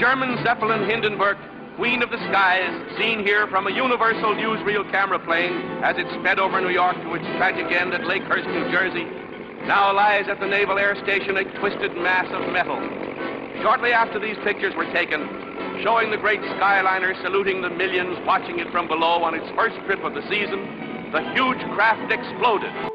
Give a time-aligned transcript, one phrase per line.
[0.00, 1.36] German Zeppelin Hindenburg,
[1.76, 5.52] Queen of the Skies, seen here from a universal newsreel camera plane
[5.84, 9.04] as it sped over New York to its tragic end at Lakehurst, New Jersey,
[9.68, 12.80] now lies at the Naval Air Station a twisted mass of metal.
[13.60, 15.20] Shortly after these pictures were taken,
[15.84, 20.02] showing the great Skyliner saluting the millions watching it from below on its first trip
[20.02, 22.89] of the season, the huge craft exploded.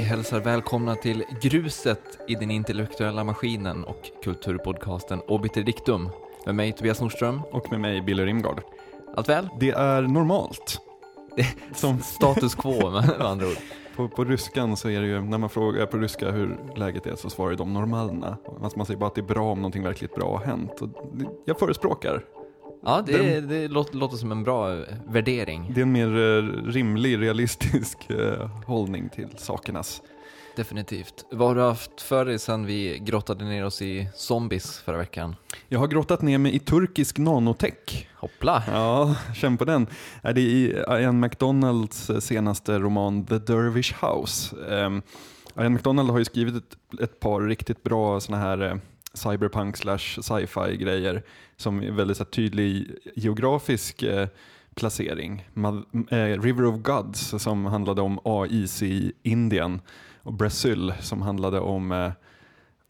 [0.00, 6.08] Vi hälsar välkomna till Gruset i den intellektuella maskinen och kulturpodcasten Obiter Dictum
[6.46, 7.40] med mig Tobias Nordström.
[7.52, 8.62] Och med mig, Billy Rimgard.
[9.16, 9.48] Allt väl?
[9.60, 10.80] Det är normalt.
[11.74, 13.56] Som Status quo med andra ord.
[13.96, 17.16] på, på ryskan så är det ju, när man frågar på ryska hur läget är
[17.16, 18.36] så svarar de normalna.
[18.62, 20.80] Alltså man säger bara att det är bra om någonting verkligt bra har hänt.
[20.80, 20.88] Och
[21.44, 22.24] jag förespråkar.
[22.84, 25.72] Ja, det, det låter, låter som en bra eh, värdering.
[25.74, 26.42] Det är en mer eh,
[26.72, 30.02] rimlig, realistisk eh, hållning till sakernas.
[30.56, 31.24] Definitivt.
[31.30, 35.36] Vad har du haft för dig sen vi grottade ner oss i zombies förra veckan?
[35.68, 38.08] Jag har grottat ner mig i turkisk nanotech.
[38.14, 38.62] Hoppla!
[38.66, 39.86] Ja, känn på den.
[40.22, 44.56] Är det i Ian McDonalds senaste roman The Dervish House.
[44.56, 45.02] Um,
[45.58, 48.74] Ian McDonald har ju skrivit ett, ett par riktigt bra såna här eh,
[49.14, 51.22] cyberpunk slash sci-fi grejer
[51.56, 54.28] som är väldigt så här, tydlig geografisk eh,
[54.74, 55.48] placering.
[55.54, 59.80] Ma- eh, River of Gods som handlade om AIC i Indien
[60.22, 62.12] och Brazil som handlade om, eh,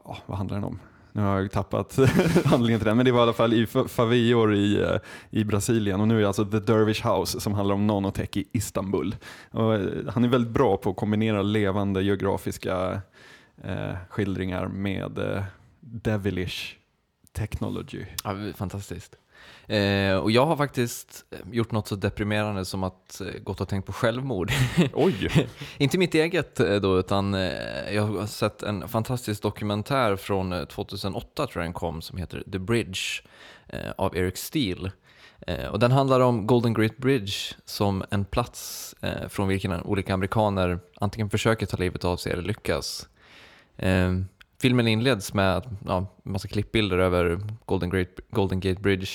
[0.04, 0.78] oh, vad handlar den om?
[1.12, 1.98] Nu har jag tappat
[2.44, 4.96] handlingen till den, men det var i alla fall i faveor i, eh,
[5.30, 8.44] i Brasilien och nu är det alltså The Dervish House som handlar om nanotech i
[8.52, 9.16] Istanbul.
[9.50, 13.00] Och, eh, han är väldigt bra på att kombinera levande geografiska
[13.64, 15.42] eh, skildringar med eh,
[15.90, 16.76] devilish
[17.32, 18.04] technology.
[18.24, 19.16] Ja, fantastiskt.
[19.66, 23.86] Eh, och jag har faktiskt gjort något så deprimerande som att eh, gått och tänkt
[23.86, 24.52] på självmord.
[24.92, 25.48] Oj!
[25.78, 30.64] Inte mitt eget eh, då, utan eh, jag har sett en fantastisk dokumentär från eh,
[30.64, 33.00] 2008 tror jag den kom, som heter The Bridge
[33.68, 34.92] eh, av Eric Steele.
[35.46, 37.32] Eh, Och den handlar om Golden Gate Bridge
[37.64, 42.42] som en plats eh, från vilken olika amerikaner antingen försöker ta livet av sig eller
[42.42, 43.08] lyckas.
[44.60, 49.08] Filmen inleds med ja, massa klippbilder över Golden, Great, Golden Gate Bridge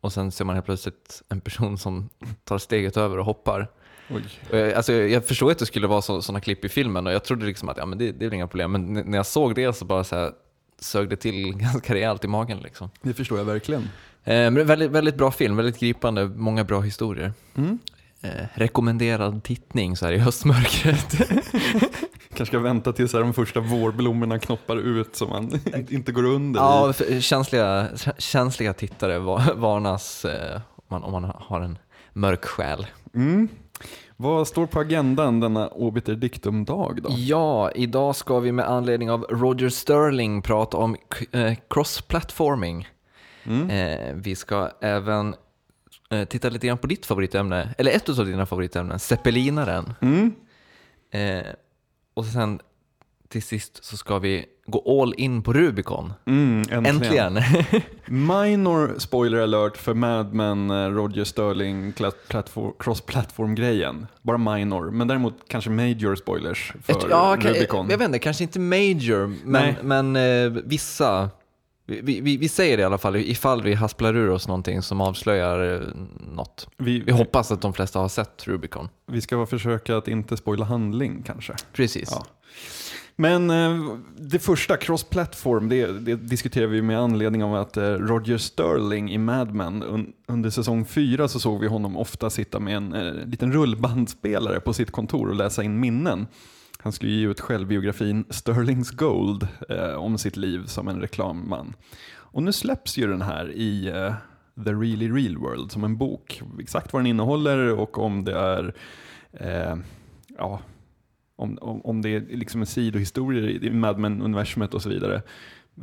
[0.00, 2.08] och sen ser man helt plötsligt en person som
[2.44, 3.70] tar steget över och hoppar.
[4.10, 4.74] Oj.
[4.74, 7.46] Alltså, jag förstår att det skulle vara så, sådana klipp i filmen och jag trodde
[7.46, 8.72] liksom att ja, men det, det är inga problem.
[8.72, 10.32] Men när jag såg det så bara så här,
[10.78, 12.58] sög det till ganska rejält i magen.
[12.58, 12.90] Liksom.
[13.02, 13.82] Det förstår jag verkligen.
[14.24, 17.32] Eh, men väldigt, väldigt bra film, väldigt gripande, många bra historier.
[17.54, 17.78] Mm.
[18.22, 21.14] Eh, rekommenderad tittning så här i höstmörkret.
[22.40, 26.60] Kanske ska vänta tills de första vårblommorna knoppar ut så man inte går under.
[26.60, 31.78] ja, känsliga, känsliga tittare va- varnas eh, om, man, om man har en
[32.12, 32.86] mörk själ.
[33.14, 33.48] Mm.
[34.16, 37.08] Vad står på agendan denna obiter dictum-dag då?
[37.16, 40.96] Ja, idag ska vi med anledning av Roger Sterling prata om
[41.32, 42.88] eh, cross-platforming.
[43.44, 43.70] Mm.
[43.70, 45.34] Eh, vi ska även
[46.10, 49.94] eh, titta lite grann på ditt favoritämne, eller ett av dina favoritämnen, zeppelinaren.
[50.00, 50.32] Mm.
[51.10, 51.46] Eh,
[52.20, 52.60] och sen
[53.28, 56.12] till sist så ska vi gå all in på Rubicon.
[56.26, 56.86] Mm, äntligen.
[56.86, 57.42] Äntligen!
[58.06, 61.92] Minor spoiler alert för Mad Men, eh, Roger Sterling,
[62.78, 64.06] cross-platform-grejen.
[64.22, 67.86] Bara minor, men däremot kanske major spoilers för Jag, ja, Rubicon.
[67.90, 71.30] jag vet inte, kanske inte major, men, men eh, vissa.
[71.90, 75.00] Vi, vi, vi säger det i alla fall ifall vi hasplar ur oss någonting som
[75.00, 75.88] avslöjar eh,
[76.34, 76.68] något.
[76.76, 78.88] vi, Vi hoppas att de flesta har sett Rubicon.
[79.06, 81.52] vi ska försöka att inte spoila handling kanske.
[81.72, 82.08] Precis.
[82.12, 82.26] Ja.
[83.16, 88.38] Men eh, det första, cross-platform, det, det diskuterar vi med anledning av att eh, Roger
[88.38, 92.76] Sterling i Mad Men, un, under säsong fyra så såg vi honom ofta sitta med
[92.76, 92.90] en
[93.26, 96.26] liten rullbandspelare på sitt kontor och läsa in minnen.
[96.82, 101.74] Han skulle ge ut självbiografin Sterlings Gold eh, om sitt liv som en reklamman.
[102.12, 104.14] Och nu släpps ju den här i eh,
[104.64, 106.42] The Really Real World som en bok.
[106.60, 108.74] Exakt vad den innehåller och om det är
[109.32, 109.76] eh,
[110.38, 110.60] ja,
[111.36, 115.22] om, om, om det är liksom en sidohistoria i Mad Men-universumet och så vidare.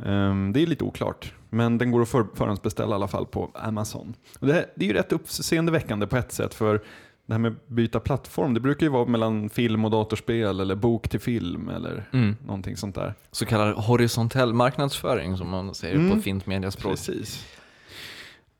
[0.04, 3.50] Ehm, det är lite oklart, men den går att för, förhandsbeställa i alla fall på
[3.54, 4.14] Amazon.
[4.38, 6.82] Och det, här, det är ju rätt uppseendeväckande på ett sätt, för
[7.28, 11.08] det här med byta plattform, det brukar ju vara mellan film och datorspel eller bok
[11.08, 12.36] till film eller Mm.
[12.46, 13.14] någonting sånt där.
[13.30, 16.10] Så kallad horisontell marknadsföring som man säger Mm.
[16.16, 16.92] på fint mediaspråk.
[16.92, 17.46] Precis.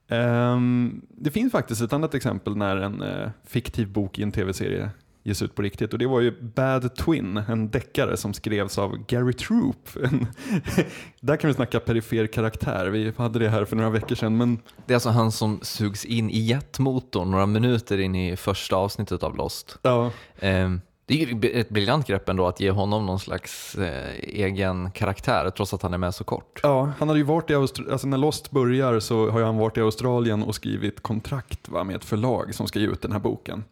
[0.08, 4.90] Ehm, det finns faktiskt ett annat exempel när en eh, fiktiv bok i en tv-serie
[5.28, 5.92] ges ut på riktigt.
[5.92, 9.88] Och det var ju Bad Twin, en deckare som skrevs av Gary Troop.
[11.20, 14.36] Där kan vi snacka perifer karaktär, vi hade det här för några veckor sedan.
[14.36, 18.76] Men Det är alltså han som sugs in i jetmotorn några minuter in i första
[18.76, 19.78] avsnittet av Lost.
[19.82, 20.10] ja,
[20.40, 25.50] Ehm, Det är ett briljant grepp ändå att ge honom någon slags eh, egen karaktär
[25.56, 26.60] trots att han är med så kort.
[26.62, 29.76] Ja, han hade ju varit i Australien, alltså när Lost börjar så har han varit
[29.76, 33.18] i Australien och skrivit kontrakt va, med ett förlag som ska ge ut den här
[33.18, 33.64] boken.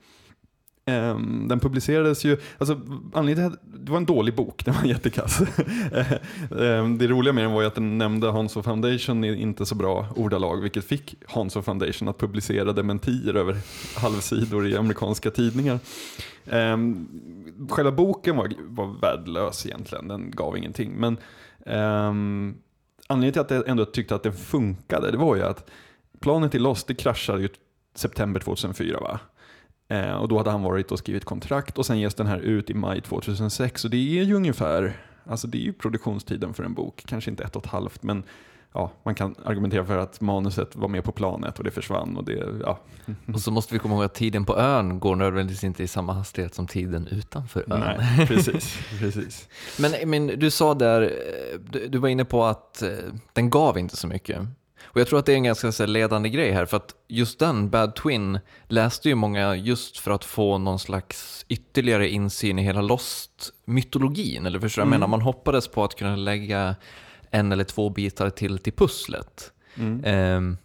[0.90, 2.80] Um, den publicerades ju, alltså
[3.14, 5.40] anledningen till att det var en dålig bok, den var jättekass.
[6.50, 9.66] um, det roliga med den var ju att den nämnde Hans of Foundation i inte
[9.66, 13.56] så bra ordalag, vilket fick Hans of Foundation att publicera dementier över
[13.96, 15.78] halvsidor i amerikanska tidningar.
[16.44, 17.08] Um,
[17.70, 20.92] själva boken var, var värdelös egentligen, den gav ingenting.
[20.92, 21.18] Men
[21.66, 22.54] um,
[23.06, 25.70] anledningen till att jag ändå tyckte att den funkade, det var ju att
[26.20, 27.48] planet i Lost det kraschade ju
[27.94, 29.20] september 2004 va?
[29.88, 32.70] Eh, och då hade han varit och skrivit kontrakt och sen ges den här ut
[32.70, 33.84] i maj 2006.
[33.84, 37.44] Och det är ju ungefär, alltså det är ju produktionstiden för en bok, kanske inte
[37.44, 38.24] ett och ett halvt men
[38.72, 42.24] ja, man kan argumentera för att manuset var med på planet och det försvann och
[42.24, 42.78] det, ja.
[43.34, 46.12] Och så måste vi komma ihåg att tiden på ön går nödvändigtvis inte i samma
[46.12, 47.80] hastighet som tiden utanför ön.
[47.80, 49.48] Nej, precis, precis.
[49.78, 52.90] Men, men du sa där, eh, du, du var inne på att eh,
[53.32, 54.38] den gav inte så mycket.
[54.86, 57.38] Och jag tror att det är en ganska här, ledande grej här, för att just
[57.38, 58.38] den, Bad Twin,
[58.68, 64.46] läste ju många just för att få någon slags ytterligare insyn i hela Lost-mytologin.
[64.46, 64.84] Eller förstår du?
[64.84, 65.00] jag Mm.
[65.00, 66.76] menar, man hoppades på att kunna lägga
[67.30, 69.52] en eller två bitar till till pusslet.
[69.76, 70.04] Mm.
[70.04, 70.58] Ehm,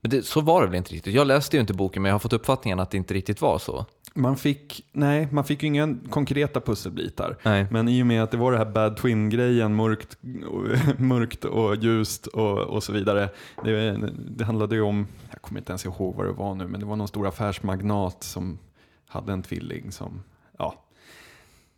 [0.00, 1.14] men det, så var det väl inte riktigt.
[1.14, 3.58] Jag läste ju inte boken, men jag har fått uppfattningen att det inte riktigt var
[3.58, 3.86] så.
[4.14, 7.36] Man fick, nej, man fick ju inga konkreta pusselbitar.
[7.42, 7.66] Nej.
[7.70, 10.18] Men i och med att det var det här Bad Twin-grejen, mörkt,
[10.98, 13.28] mörkt och ljust och, och så vidare.
[13.64, 16.80] Det, det handlade ju om, jag kommer inte ens ihåg vad det var nu, men
[16.80, 18.58] det var någon stor affärsmagnat som
[19.06, 20.22] hade en tvilling som,
[20.58, 20.84] ja,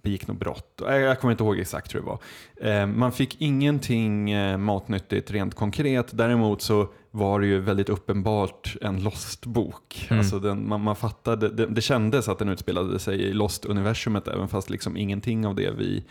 [0.04, 0.82] begick något brott.
[0.84, 2.18] Jag, jag kommer inte ihåg exakt hur det var.
[2.56, 6.06] Eh, man fick ingenting eh, matnyttigt rent konkret.
[6.10, 10.06] Däremot så var det ju väldigt uppenbart en Lost-bok.
[10.10, 10.18] Mm.
[10.18, 14.48] Alltså den, man, man fattade, det, det kändes att den utspelade sig i Lost-universumet även
[14.48, 16.04] fast liksom ingenting av det vi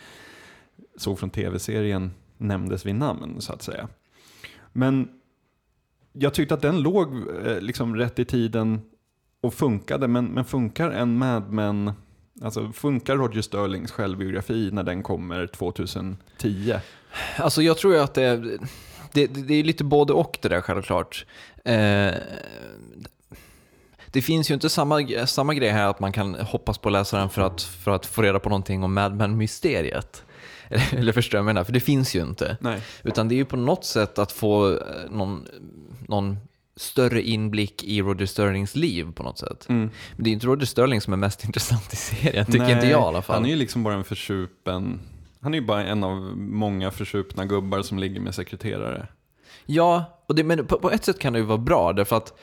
[0.96, 3.88] såg från tv-serien nämndes vid namn så att säga.
[4.72, 5.08] Men
[6.12, 7.14] jag tyckte att den låg
[7.46, 8.80] eh, liksom rätt i tiden
[9.40, 11.92] och funkade, men, men funkar en Mad Men,
[12.42, 16.74] alltså funkar Roger Sterlings självbiografi när den kommer 2010?
[17.36, 18.58] Alltså jag tror ju att det,
[19.12, 21.26] det, det är lite både och det där självklart.
[21.64, 22.14] Eh,
[24.06, 27.42] det finns ju inte samma, samma grej här att man kan hoppas på läsaren för
[27.42, 30.22] att, för att få reda på någonting om Mad Men-mysteriet.
[30.92, 31.64] Eller, förstår jag menar?
[31.64, 32.56] För det finns ju inte.
[32.60, 32.80] Nej.
[33.02, 34.78] Utan det är ju på något sätt att få eh,
[35.10, 35.46] någon,
[36.08, 36.38] någon
[36.76, 39.68] större inblick i Roger Sterlings liv på något sätt.
[39.68, 39.90] Mm.
[40.16, 42.86] Men det är inte Roger Sterling som är mest intressant i serien, tycker Nej, inte
[42.86, 43.36] jag i alla fall.
[43.36, 45.00] Han är ju liksom bara en försupen,
[45.40, 49.06] han är ju bara en av många försupna gubbar som ligger med sekreterare.
[49.66, 52.38] Ja, och det, men på, på ett sätt kan det ju vara bra därför att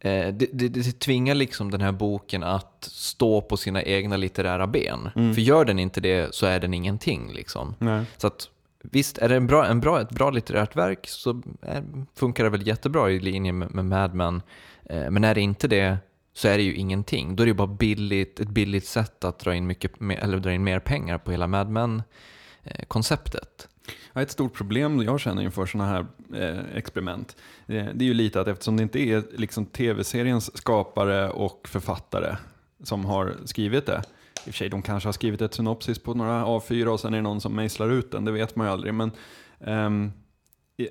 [0.00, 4.66] eh, det, det, det tvingar liksom den här boken att stå på sina egna litterära
[4.66, 5.10] ben.
[5.16, 5.34] Mm.
[5.34, 7.32] För gör den inte det så är den ingenting.
[7.32, 7.74] Liksom.
[7.78, 8.04] Nej.
[8.16, 8.48] Så att
[8.82, 11.84] visst, är det en bra, en bra, ett bra litterärt verk så är,
[12.14, 14.42] funkar det väl jättebra i linje med, med Mad Men.
[14.84, 15.98] Eh, men är det inte det
[16.32, 17.36] så är det ju ingenting.
[17.36, 20.38] Då är det ju bara billigt, ett billigt sätt att dra in, mycket, mer- eller
[20.38, 23.68] dra in mer pengar på hela Mad Men-konceptet.
[23.86, 28.06] Eh, ja, ett stort problem jag känner inför sådana här eh, experiment, eh, det är
[28.06, 32.36] ju lite att eftersom det inte är liksom tv-seriens skapare och författare
[32.82, 34.02] som har skrivit det,
[34.46, 37.14] i och för sig de kanske har skrivit ett synopsis på några A4 och sen
[37.14, 38.94] är det någon som mejslar ut den, det vet man ju aldrig.
[38.94, 39.12] Men
[39.58, 40.12] um,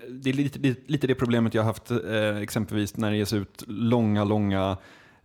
[0.10, 3.34] det är lite, lite, lite det problemet jag har haft eh, exempelvis när det ges
[3.34, 4.78] ut långa, långa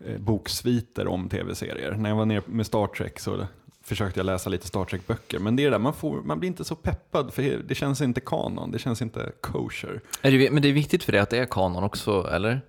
[0.06, 1.92] eh, boksviter om tv-serier.
[1.92, 3.46] När jag var nere med Star Trek så
[3.82, 5.38] försökte jag läsa lite Star Trek-böcker.
[5.38, 8.00] Men det är det där, man, får, man blir inte så peppad för det känns
[8.00, 10.00] inte kanon, det känns inte kosher.
[10.22, 12.60] Är det, men det är viktigt för dig att det är kanon också, eller?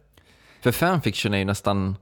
[0.61, 1.95] För fanfiction är ju nästan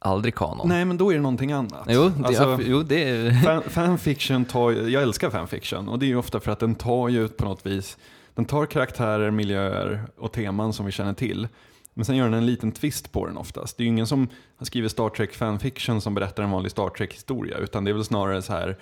[0.00, 0.68] aldrig kanon.
[0.68, 1.86] Nej, men då är det någonting annat.
[1.88, 3.30] Jo, det, Alltså, jo, det är...
[3.44, 7.08] fan, fanfiction tar jag älskar fanfiction och det är ju ofta för att den tar
[7.08, 7.98] ju på något vis,
[8.34, 11.48] den tar karaktärer, miljöer och teman som vi känner till.
[11.94, 13.76] Men sen gör den en liten twist på den oftast.
[13.76, 16.88] Det är ju ingen som har skrivit Star Trek fanfiction som berättar en vanlig Star
[16.88, 18.78] Trek-historia, utan det är väl snarare så här,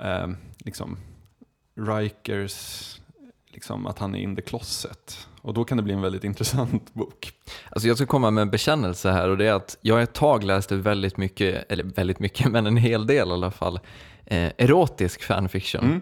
[0.00, 0.28] eh,
[0.58, 0.96] liksom,
[1.74, 3.00] Rikers,
[3.46, 5.28] liksom att han är in the closet.
[5.42, 7.32] Och då kan det bli en väldigt intressant bok.
[7.70, 10.44] Alltså jag ska komma med en bekännelse här och det är att jag ett tag
[10.44, 13.80] läste väldigt mycket, eller väldigt mycket, men en hel del i alla fall,
[14.26, 15.84] eh, erotisk fanfiction.
[15.84, 16.00] Mm.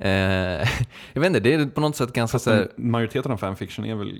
[0.00, 0.68] Eh,
[1.12, 3.84] jag vet inte, det är på något sätt ganska så här, en, majoriteten av fanfiction
[3.84, 4.18] är väl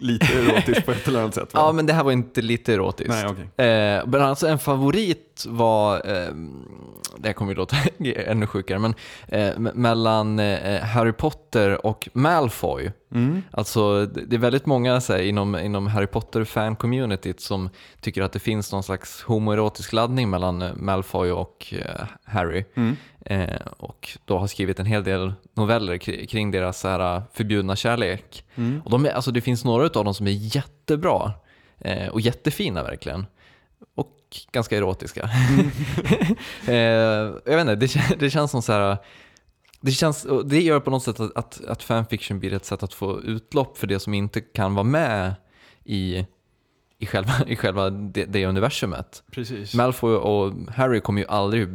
[0.00, 1.54] lite erotisk på ett eller annat sätt?
[1.54, 1.60] va?
[1.60, 3.10] Ja, men det här var inte lite erotiskt.
[3.10, 3.66] Nej, okej.
[3.66, 6.34] Eh, men alltså en favorit var, eh,
[7.18, 7.76] det här kommer ju låta
[8.16, 8.94] ännu sjukare, men
[9.28, 12.92] eh, mellan eh, Harry Potter och Malfoy.
[13.14, 13.42] Mm.
[13.50, 18.38] Alltså det är väldigt många så här, inom, inom Harry Potter-fan-communityt som tycker att det
[18.38, 22.64] finns någon slags homoerotisk laddning mellan eh, Malfoy och eh, Harry.
[22.74, 22.96] Mm.
[23.26, 27.76] Eh, och då har skrivit en hel del noveller kri- kring deras så här, förbjudna
[27.76, 28.44] kärlek.
[28.54, 28.82] Mm.
[28.84, 31.32] Och de är, alltså, det finns några av dem som är jättebra
[31.78, 33.26] eh, och jättefina verkligen.
[34.32, 35.20] Och ganska erotiska.
[36.66, 36.74] eh,
[37.44, 38.96] jag vet inte, det, det känns som så här...
[39.80, 42.94] Det, känns, det gör på något sätt att, att, att fanfiction blir ett sätt att
[42.94, 45.34] få utlopp för det som inte kan vara med
[45.84, 46.26] i,
[46.98, 49.22] i själva, i själva det, det universumet.
[49.30, 49.74] Precis.
[49.74, 51.68] Malfoy och Harry kommer ju aldrig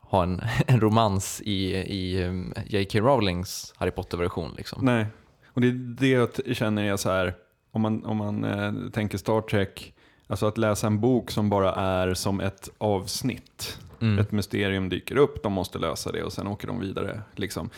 [0.00, 3.00] ha en, en romans i, i um, J.K.
[3.00, 4.54] Rowlings Harry Potter-version.
[4.56, 4.84] Liksom.
[4.84, 5.06] Nej,
[5.46, 7.34] och det är det jag känner är så här,
[7.70, 9.91] om man, om man eh, tänker Star Trek,
[10.32, 13.78] alltså att läsa en bok som bara är som ett avsnitt.
[14.00, 14.18] Mm.
[14.18, 17.22] Ett mysterium dyker upp, de måste lösa det och sen åker de vidare.
[17.36, 17.70] Liksom.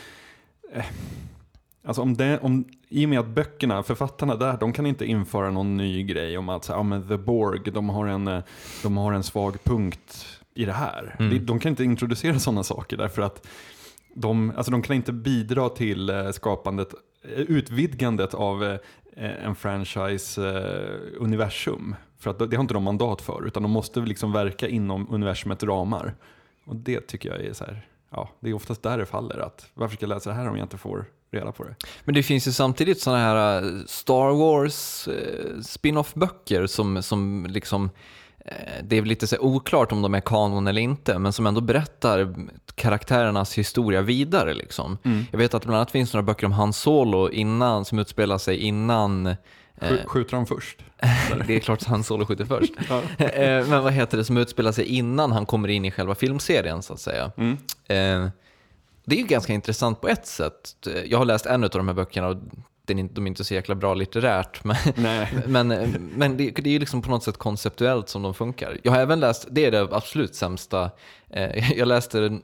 [0.73, 0.85] Eh,
[1.87, 5.51] Alltså om det, om, I och med att böckerna, författarna där, de kan inte införa
[5.51, 8.43] någon ny grej om att så, ja, men The Borg, de har, en, eh,
[8.83, 11.17] de har en svag punkt i det här.
[11.19, 11.47] Mm.
[11.47, 13.47] De, kan inte introducera sådana saker därför att
[14.15, 16.95] de, alltså de kan inte bidra till eh, skapandet,
[17.37, 18.79] utvidgandet av
[19.17, 21.95] en franchise-universum.
[22.25, 25.65] För att det har inte de mandat för, utan de måste liksom verka inom universumets
[25.65, 26.15] ramar.
[26.65, 29.39] Och det tycker jag är så här, ja, det är oftast där det faller.
[29.39, 31.75] Att, varför ska jag läsa det här om jag inte får reda på det?
[32.05, 37.91] Men det finns ju samtidigt sådana här eh, Star Wars eh, spin-off-böcker som, som liksom
[38.39, 41.61] eh, det är lite så oklart om de är kanon eller inte, men som ändå
[41.61, 42.35] berättar
[42.75, 44.55] karaktärernas historia vidare.
[44.55, 44.99] Liksom.
[45.31, 48.39] Jag vet att det bland annat finns några böcker om Han Solo innan, som utspelar
[48.39, 49.37] sig innan
[49.91, 50.79] Sk- Skjuter de först?
[51.47, 52.73] det är klart att Han Solo skjuter först.
[53.19, 56.83] Eh, Men vad heter det som utspelar sig innan han kommer in i själva filmserien
[56.83, 57.33] så att säga.
[57.37, 57.53] Mm.
[57.89, 58.31] Eh,
[59.05, 60.87] Det är ju ganska intressant på ett sätt.
[61.07, 62.37] Jag har läst en av de här böckerna och
[62.87, 64.65] de är inte så jäkla bra litterärt.
[64.65, 64.77] Men,
[65.47, 65.69] men,
[66.17, 68.79] men det, det är ju liksom på något sätt konceptuellt som de funkar.
[68.83, 70.91] Jag har även läst, det är det absolut sämsta,
[71.31, 72.39] eh, jag läste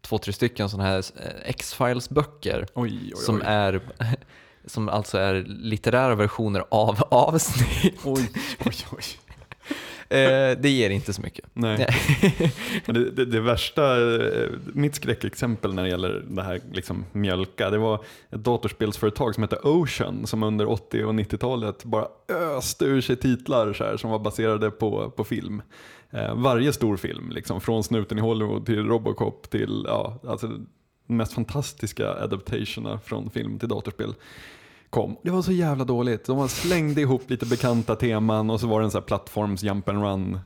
[0.00, 3.22] två, tre stycken sådana här eh, X-Files böcker Oj, oj, oj.
[3.24, 3.80] som är
[4.66, 8.00] som alltså är litterära versioner av avsnitt.
[8.04, 8.30] Oj,
[8.64, 9.04] oj, oj.
[10.12, 11.44] Eh, det ger inte så mycket.
[11.52, 11.86] Nej.
[12.86, 17.78] Det, det, det värsta, eh, mitt skräckexempel när det gäller det här liksom mjölka, det
[17.78, 23.16] var ett datorspelsföretag som hette Ocean som under 80 och 90-talet bara öste ur sig
[23.16, 25.62] titlar så här, som var baserade på, på film.
[26.10, 30.50] Eh, varje stor film, liksom, från Snuten i Hollywood till Robocop till ja, alltså,
[31.16, 34.14] mest fantastiska adaptationerna från film till datorspel
[34.90, 35.16] kom.
[35.22, 36.24] Det var så jävla dåligt.
[36.24, 39.88] De slängde ihop lite bekanta teman och så var det en sån här plattforms jump
[39.88, 40.40] and run.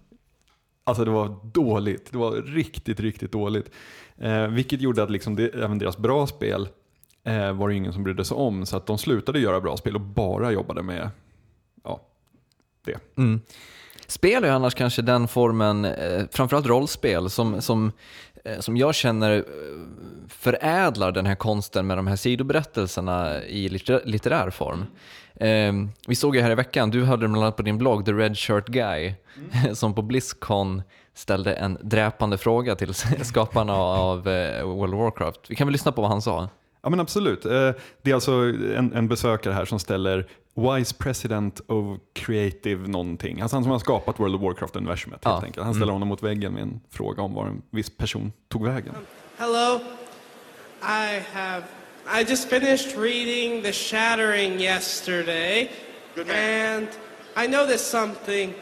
[0.84, 2.12] Alltså det var dåligt.
[2.12, 3.70] Det var riktigt, riktigt dåligt.
[4.18, 6.68] Eh, vilket gjorde att liksom det, även deras bra spel
[7.24, 8.66] eh, var det ingen som brydde sig om.
[8.66, 11.10] Så att de slutade göra bra spel och bara jobbade med
[11.84, 12.00] ja,
[12.84, 12.98] det.
[13.16, 13.40] Mm.
[14.06, 17.92] Spel är annars kanske den formen, eh, framförallt rollspel, som, som, eh,
[18.60, 19.42] som jag känner eh,
[20.28, 24.86] förädlar den här konsten med de här sidoberättelserna i litter, litterär form.
[25.34, 25.72] Eh,
[26.08, 28.38] vi såg ju här i veckan, du hade bland annat på din blogg The Red
[28.38, 29.14] Shirt Guy,
[29.74, 30.82] som på Blizzcon
[31.14, 35.40] ställde en dräpande fråga till skaparna av eh, World of Warcraft.
[35.48, 36.48] Vi kan väl lyssna på vad han sa?
[36.82, 37.44] Ja men absolut.
[37.44, 37.70] Eh,
[38.02, 38.32] Det är alltså
[38.76, 40.26] en, en besökare här som ställer
[40.56, 43.40] Wise President of Creative någonting.
[43.40, 45.46] Alltså han som har skapat World of Warcraft-universumet helt Ja.
[45.46, 45.64] enkelt.
[45.66, 48.94] Han ställer honom mot väggen med en fråga om var en viss person tog vägen.
[49.36, 49.80] Hello.
[50.82, 51.62] I have.
[52.20, 55.70] I just finished reading The Shattering yesterday,
[56.16, 56.88] and
[57.44, 58.54] I noticed something.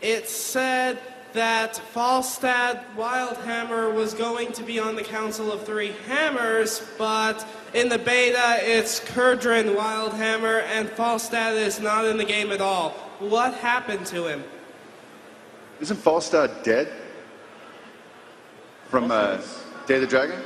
[0.00, 0.96] It said
[1.32, 7.44] that Falstad Wildhammer was going to be on the Council of Three Hammers, but
[7.74, 12.90] in the beta it's Kurdrin Wildhammer, and Falstad is not in the game at all.
[13.18, 14.44] What happened to him?
[15.80, 16.92] Isn't Falstad dead?
[18.88, 19.40] From uh,
[19.86, 20.40] Day of the Dragon?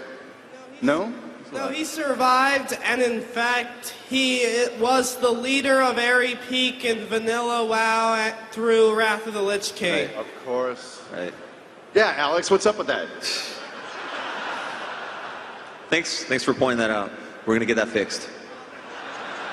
[0.83, 1.13] No?
[1.53, 7.67] No, he survived, and in fact, he was the leader of Airy Peak and Vanilla
[7.67, 10.07] WoW at, through Wrath of the Lich King.
[10.07, 11.03] Right, of course.
[11.13, 11.35] Right.
[11.93, 13.09] Yeah, Alex, what's up with that?
[15.91, 17.11] Thanks, thanks for pointing that out.
[17.45, 18.29] We're gonna get that fixed.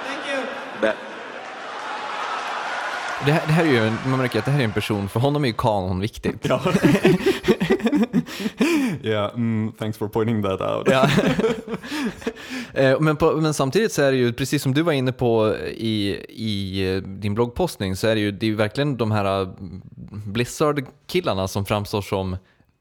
[0.08, 0.44] Thank you.
[0.82, 0.96] Bet.
[3.26, 5.10] Det här, det här är ju, en- man märker att det här är en person,
[5.10, 6.38] för honom är ju kanon viktigt.
[6.42, 6.62] Ja.
[9.04, 10.88] yeah, mm, thanks for pointing that out.
[12.74, 15.56] Eh, men, på, men samtidigt så är det ju, precis som du var inne på
[15.66, 19.48] i, i eh, din bloggpostning, så är det ju, det är verkligen de här eh,
[20.26, 22.38] Blizzard-killarna som framstår som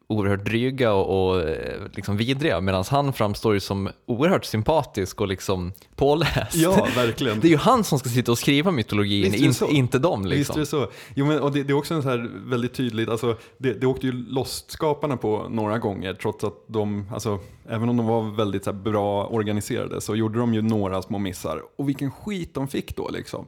[0.08, 5.28] oerhört dryga och, och eh, liksom vidriga medan han framstår ju som oerhört sympatisk och
[5.28, 6.54] liksom påläst.
[6.54, 7.40] Ja, verkligen.
[7.46, 10.22] Det är ju han som ska sitta och skriva mytologin, Visst in, inte dem.
[10.22, 10.56] Visst Liksom.
[10.56, 10.88] är det så.
[11.14, 13.86] Jo, men, och det, det är också en så här väldigt tydligt, alltså, det, det
[13.86, 18.66] åkte ju Lost-skaparna på några gånger trots att de, alltså, även om de var väldigt
[18.66, 21.62] här, bra organiserade så gjorde de ju några små missar.
[21.78, 23.46] Och vilken skit de fick då liksom.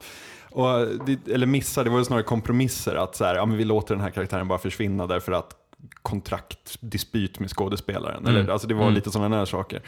[0.50, 0.68] Och
[1.32, 2.94] eller missar, det var ju snarare kompromisser.
[2.94, 5.54] Att så här, ja, men vi låter den här karaktären bara försvinna därför att
[6.02, 8.26] kontraktdispyt med skådespelaren.
[8.26, 9.82] Eller, alltså, det var lite sådana här saker.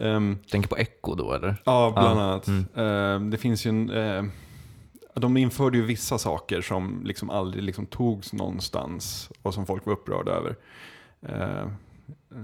[0.00, 1.56] Ehm, Tänker på Echo då eller?
[1.64, 2.48] Ja, bland Ja, annat.
[2.76, 4.24] Eh, det finns ju en, eh,
[5.14, 9.92] de införde ju vissa saker som liksom aldrig liksom togs någonstans och som folk var
[9.92, 10.56] upprörda över.
[11.28, 11.66] Eh,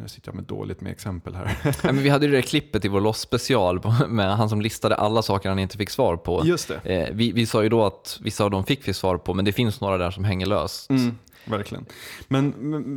[0.01, 1.59] nu sitter jag med dåligt med exempel här.
[1.65, 4.61] Nej, men vi hade ju det där klippet i vår Lost special med han som
[4.61, 6.43] listade alla saker han inte fick svar på.
[6.45, 6.77] Just det.
[7.09, 9.45] Eh, vi, vi sa ju då att vissa av dem fick vi svar på, men
[9.45, 10.91] det finns några där som hänger löst.
[10.91, 11.87] Mm, verkligen.
[12.29, 12.51] Men,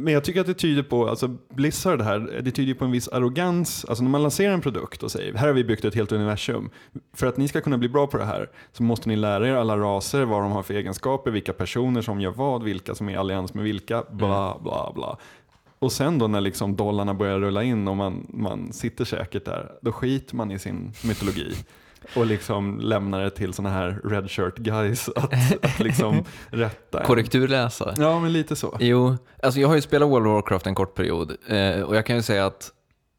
[0.03, 3.07] men jag tycker att det tyder på, alltså Blizzard här, det tyder på en viss
[3.07, 3.85] arrogans.
[3.85, 6.69] Alltså när man lanserar en produkt och säger, här har vi byggt ett helt universum.
[7.13, 9.53] För att ni ska kunna bli bra på det här så måste ni lära er
[9.53, 13.13] alla raser, vad de har för egenskaper, vilka personer som gör vad, vilka som är
[13.13, 15.17] i allians med vilka, bla bla bla.
[15.79, 19.71] Och sen då när liksom dollarna börjar rulla in och man, man sitter säkert där,
[19.81, 21.55] då skiter man i sin mytologi.
[22.15, 25.33] Och liksom lämnar det till sådana här red shirt guys att,
[25.65, 27.05] att liksom rätta en.
[27.05, 27.93] Korrekturläsa.
[27.97, 28.77] Ja, men lite så.
[28.79, 32.05] Jo, alltså jag har ju spelat World of Warcraft en kort period eh, och jag
[32.05, 32.71] kan ju säga att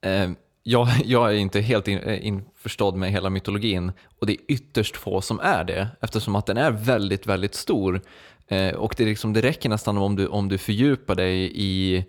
[0.05, 0.31] eh,
[0.63, 4.97] jag, jag är inte helt in, eh, införstådd med hela mytologin och det är ytterst
[4.97, 8.01] få som är det eftersom att den är väldigt, väldigt stor.
[8.49, 12.05] Eh, och det, liksom, det räcker nästan om du, om du fördjupar dig i,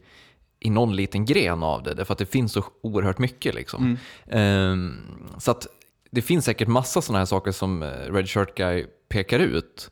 [0.60, 3.56] i någon liten gren av det, därför att det finns så oerhört mycket.
[3.56, 3.98] Liksom.
[4.28, 4.76] Eh,
[5.40, 5.68] så att
[6.12, 9.92] det finns säkert massa sådana här saker som eh, Red Shirt Guy pekar ut.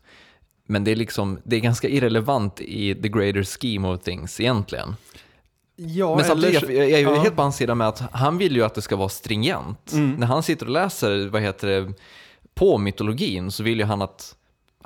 [0.68, 4.96] Men det är, liksom, det är ganska irrelevant i the greater scheme of things egentligen.
[5.76, 7.22] Ja, Men samtidigt, eller- jag, jag är ju ja.
[7.22, 9.92] helt på hans sida med att han vill ju att det ska vara stringent.
[9.92, 10.12] Mm.
[10.14, 11.92] När han sitter och läser, vad heter det,
[12.54, 14.36] på mytologin så vill ju han att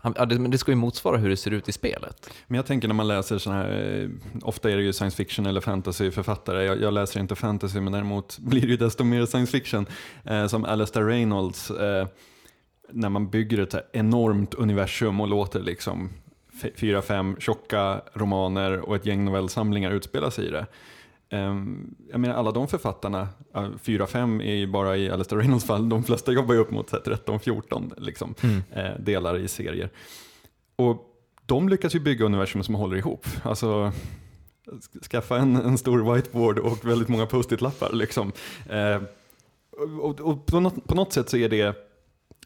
[0.03, 2.31] ja, det, men det ska ju motsvara hur det ser ut i spelet.
[2.47, 4.09] Men jag tänker när man läser sådana här, eh,
[4.43, 6.65] ofta är det ju science fiction eller fantasy-författare.
[6.65, 9.87] Jag, jag läser inte fantasy men däremot blir det ju desto mer science fiction.
[10.25, 12.07] Eh, som Alastair Reynolds, eh,
[12.93, 16.11] när man bygger ett enormt universum och låter liksom
[16.77, 20.67] fyra, fem tjocka romaner och ett gäng novellsamlingar utspela sig i det.
[21.31, 23.29] Ehm, jag menar alla de författarna,
[23.83, 26.91] fyra, fem är ju bara i Alastair Reynolds fall, de flesta jobbar ju upp mot
[26.91, 28.35] så här 13-14 liksom,
[28.73, 29.91] eh, delar i serier.
[30.77, 31.07] Och
[31.47, 33.27] de lyckas ju bygga universum som håller ihop.
[33.43, 33.93] Alltså,
[34.67, 37.93] sk- skaffa en, en stor whiteboard och väldigt många post-it-lappar.
[37.93, 38.33] Liksom.
[38.69, 39.03] Eh,
[40.01, 41.67] och, och på, något, på något sätt så är det,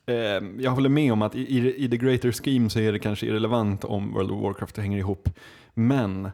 [0.07, 2.99] eh, jag håller med om att i, i, i the greater scheme så är det
[2.99, 5.29] kanske irrelevant om World of Warcraft hänger ihop.
[5.75, 6.31] Men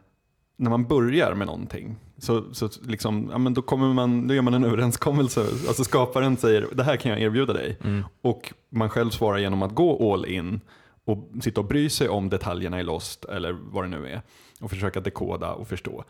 [0.61, 4.41] när man börjar med någonting så, så liksom, ja, men då, kommer man, då gör
[4.41, 5.41] man en överenskommelse.
[5.67, 7.77] Alltså skaparen säger det här kan jag erbjuda dig.
[8.21, 10.61] Och man själv svarar genom att gå all in
[11.05, 14.21] och sitta och bry sig om detaljerna i Lost eller vad det nu är
[14.61, 16.03] och försöka dekoda och förstå.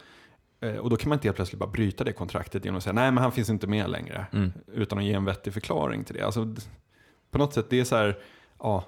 [0.61, 2.93] Eh, Och då kan man inte helt plötsligt bara bryta det kontraktet genom att säga
[2.93, 4.25] nej men han finns inte med längre.
[4.73, 6.21] Utan att ge en vettig förklaring till det.
[6.21, 6.55] Alltså,
[7.31, 8.17] på något sätt, det är så här,
[8.59, 8.83] ja.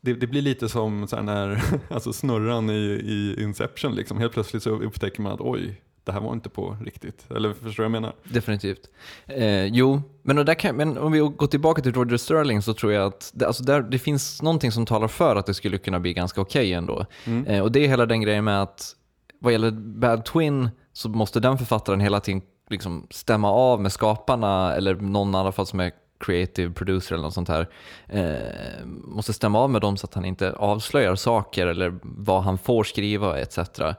[0.00, 4.18] Det, det blir lite som så här när, alltså snurran i, i Inception, liksom.
[4.18, 7.26] helt plötsligt så upptäcker man att oj, det här var inte på riktigt.
[7.30, 8.14] Eller förstår du vad jag menar?
[8.24, 8.88] Definitivt.
[9.26, 12.74] Eh, jo, men, och där kan, men om vi går tillbaka till Roger Sterling så
[12.74, 15.78] tror jag att det, alltså där, det finns någonting som talar för att det skulle
[15.78, 17.06] kunna bli ganska okej ändå.
[17.46, 18.96] Eh, och det är hela den grejen med att
[19.38, 24.74] vad gäller Bad Twin så måste den författaren hela tiden liksom stämma av med skaparna
[24.74, 27.68] eller någon i alla fall som är creative producer eller något sånt här.
[28.08, 32.58] Eh, måste stämma av med dem så att han inte avslöjar saker eller vad han
[32.58, 33.58] får skriva etc.
[33.58, 33.94] Eh,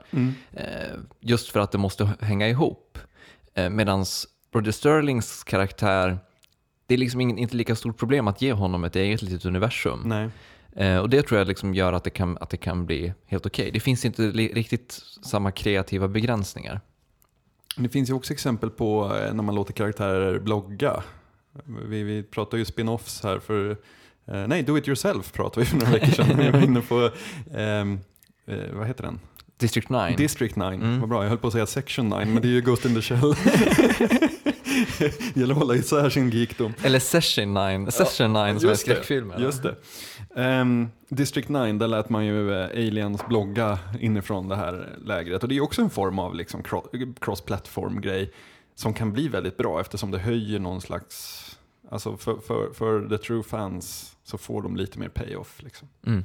[1.20, 2.98] just för att det måste hänga ihop.
[3.54, 4.04] Eh, Medan
[4.54, 6.18] Roger Sterlings karaktär,
[6.86, 10.02] det är liksom ingen, inte lika stort problem att ge honom ett eget litet universum.
[10.04, 10.30] Nej.
[10.76, 13.46] Eh, och det tror jag liksom gör att det kan, att det kan bli helt
[13.46, 13.70] okej.
[13.70, 16.80] Det finns inte riktigt samma kreativa begränsningar.
[17.76, 21.02] Det finns ju också exempel på eh, när man låter karaktärer blogga.
[21.88, 23.70] Vi, vi pratar ju spin-offs här för,
[24.26, 26.38] eh, nej, Do It Yourself pratade vi för några veckor sedan.
[26.38, 27.10] Vi var inne på,
[27.54, 28.00] ehm,
[28.46, 29.20] eh, vad heter den?
[29.56, 30.16] District 9.
[30.16, 31.22] District 9, vad bra.
[31.22, 33.34] Jag höll på att säga Section 9, men det är ju Ghost in the Shell.
[35.34, 36.74] Det gäller att hålla isär sin geekdom.
[36.82, 39.42] Eller Session 9, Session 9 som är skräckfilmen.
[39.42, 39.74] Just det.
[40.36, 45.42] Ehm, District 9, där lät man ju eh, aliens blogga inifrån det här lägret.
[45.42, 48.32] Och det är också en form av liksom cro- cross-platform-grej
[48.74, 51.42] som kan bli väldigt bra eftersom det höjer någon slags,
[51.90, 55.62] alltså för, för, för the true fans så får de lite mer payoff.
[55.62, 55.88] Liksom.
[56.06, 56.24] Mm.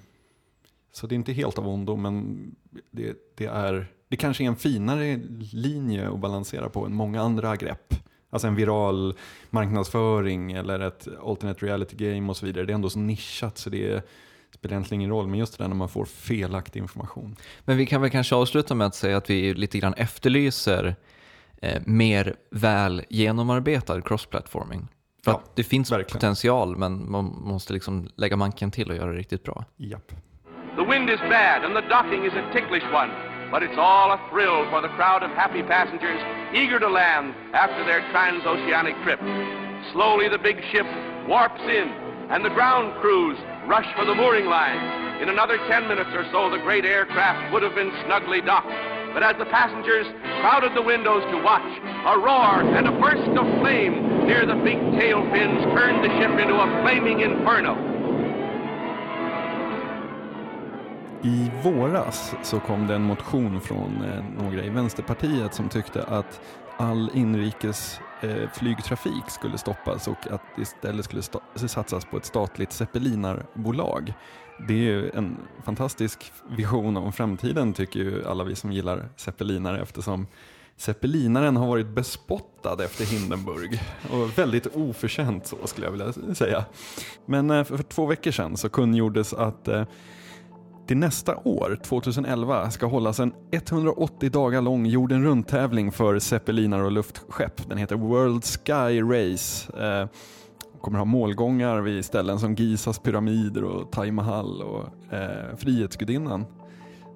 [0.92, 2.56] Så det är inte helt av ondo, men
[2.92, 5.20] det, det, är, det kanske är en finare
[5.52, 7.94] linje att balansera på än många andra grepp.
[8.30, 9.16] Alltså en viral
[9.50, 12.66] marknadsföring eller ett alternate reality game och så vidare.
[12.66, 14.06] Det är ändå så nischat så det
[14.52, 15.28] spelar egentligen ingen roll.
[15.28, 17.36] Men just det där när man får felaktig information.
[17.66, 20.96] Men vi kan väl kanske avsluta med att säga att vi lite grann efterlyser
[21.62, 24.88] eh, mer väl genomarbetad cross-platforming.
[25.24, 26.20] För Ja, att det finns verkligen.
[26.20, 29.66] potential men man måste liksom lägga manken till och göra det riktigt bra.
[29.78, 30.08] Japp.
[30.76, 33.12] The wind is bad and the docking is a ticklish one,
[33.52, 36.22] but it's all a thrill for the crowd of happy passengers
[36.54, 39.20] eager to land after their transoceanic trip.
[39.94, 40.86] Slowly the big ship
[41.28, 41.88] warps in,
[42.32, 44.86] and the ground crews rush for the mooring lines.
[45.22, 48.72] In another 10 minutes or so, the great aircraft would have been snugly docked.
[49.14, 50.08] But as the passengers
[50.42, 51.72] crowded the windows to watch,
[52.06, 56.34] a roar and a burst of flame near the big tail fins turned the ship
[56.40, 57.76] into a flaming inferno.
[61.24, 66.42] I våras så kom det en motion från eh, några i Vänsterpartiet som tyckte att
[66.78, 71.22] all inrikes eh, flygtrafik skulle stoppas och att det istället skulle
[71.56, 74.14] satsas på ett statligt zeppelinarbolag.
[74.68, 79.82] Det är ju en fantastisk vision om framtiden tycker ju alla vi som gillar zeppelinare
[79.82, 80.28] eftersom
[80.80, 86.66] Zeppelinaren har varit bespottad efter Hindenburg och väldigt oförtjänt så skulle jag vilja säga.
[87.26, 89.84] Men eh, för två veckor sedan så kungjordes att eh,
[90.88, 96.92] till nästa år, 2011, ska hållas en 180 dagar lång jorden runt-tävling för zeppelinare och
[96.92, 97.70] luftskepp.
[97.70, 99.74] Den heter World Sky Race.
[99.84, 100.08] Eh,
[100.82, 106.46] kommer ha målgångar vid ställen som Gizas pyramider och Taj Mahal och eh, Frihetsgudinnan.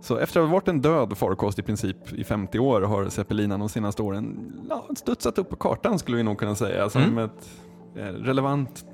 [0.02, 3.60] Så efter att ha varit en död farkost i princip i 50 år har Zeppelinan
[3.60, 7.18] de senaste åren ja, studsat upp på kartan skulle vi nog kunna säga som Mm.
[7.18, 7.50] ett
[7.96, 8.86] eh, relevant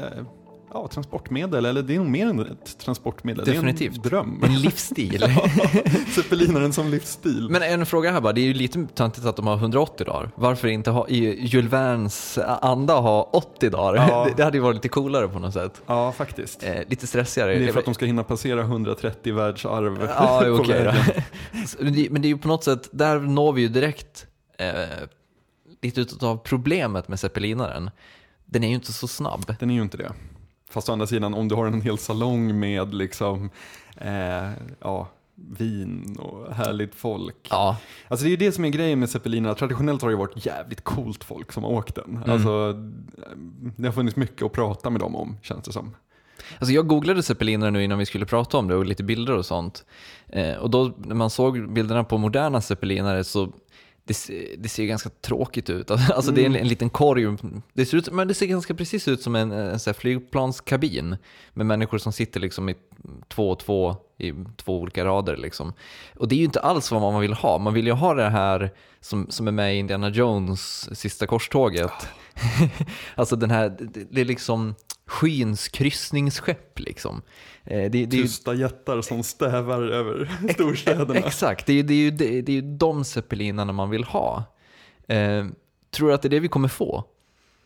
[0.00, 0.24] eh,
[0.74, 1.64] ja, transportmedel.
[1.66, 3.44] Eller det är nog mer än ett transportmedel.
[3.44, 4.02] Definitivt.
[4.02, 4.40] Det är en dröm.
[4.44, 5.24] En livsstil.
[6.14, 7.48] Zeppelinaren som livsstil.
[7.50, 10.30] Men en fråga här bara, det är ju lite töntigt att de har 180 dagar.
[10.34, 14.08] Varför inte ha, i Jules Vernes anda ha 80 dagar?
[14.08, 14.24] Ja.
[14.28, 15.82] Det, det hade ju varit lite coolare på något sätt.
[15.86, 16.62] Ja, faktiskt.
[16.64, 17.58] Eh, lite stressigare.
[17.58, 20.90] Det är för att de ska hinna passera 130 världsarv Ja, på okej då.
[20.90, 22.12] vägen.
[22.12, 24.26] Men det är ju på något sätt, där når vi ju direkt
[24.58, 24.72] eh,
[25.82, 27.90] lite utav problemet med zeppelinaren.
[28.44, 29.54] Den är ju inte så snabb.
[29.60, 30.12] Den är ju inte det.
[30.70, 33.50] Fast å andra sidan, om du har en hel salong med liksom,
[33.96, 34.50] eh,
[34.80, 37.48] ja, vin och härligt folk.
[37.50, 37.76] Ja,
[38.08, 39.54] Alltså det är ju det som är grejen med zeppelinerna.
[39.54, 42.24] Traditionellt har det varit jävligt coolt folk som har åkt den.
[42.26, 42.72] Alltså,
[43.76, 45.94] det har funnits mycket att prata med dem om, känns det som.
[46.58, 49.46] Alltså jag googlade zeppelinare nu innan vi skulle prata om det och lite bilder och
[49.46, 49.84] sånt.
[50.28, 53.52] Eh, och då när man såg bilderna på moderna zeppelinare så
[54.04, 54.16] det,
[54.58, 55.90] det ser ganska tråkigt ut.
[56.14, 57.36] Alltså det är en, en liten korg.
[57.72, 61.16] Det ser, ut, men det ser ganska precis ut som en, en så flygplanskabin
[61.52, 62.74] med människor som sitter liksom i
[63.28, 65.36] två och två i två olika rader.
[65.36, 65.72] Liksom.
[66.16, 67.58] Och det är ju inte alls vad man vill ha.
[67.58, 72.08] Man vill ju ha det här som, som är med i Indiana Jones sista korståget.
[73.14, 74.74] alltså den här, det, det är liksom
[75.06, 77.22] skyns kryssningsskepp liksom.
[77.64, 81.14] Eh, Det, det är ju, Tysta jättar som stävar över storstäderna.
[81.20, 84.44] exakt, det är, ju- det, är det, det är ju de zeppelinarna man vill ha.
[85.08, 85.46] Eh,
[85.90, 87.04] tror du att det är det vi kommer få?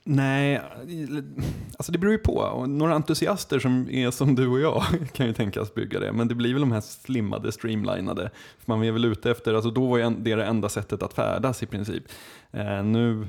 [0.05, 0.61] Nej,
[1.77, 2.33] alltså det beror ju på.
[2.35, 6.13] Och Några entusiaster som är som du och jag kan ju tänkas bygga det.
[6.13, 8.31] Men det blir väl de här slimmade, streamlinade.
[8.59, 11.63] För man är väl ute efter, alltså då var det det enda sättet att färdas
[11.63, 12.03] i princip.
[12.53, 13.27] Eh, nu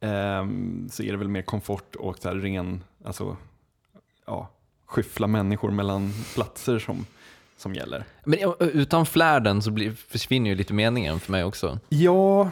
[0.00, 3.36] ehm, så är det väl mer komfort och så här ren, alltså
[4.30, 4.50] ja,
[4.86, 7.06] skyffla människor mellan platser som,
[7.56, 8.04] som gäller.
[8.24, 11.78] Men utan flärden så blir, försvinner ju lite meningen för mig också.
[11.88, 12.50] Ja,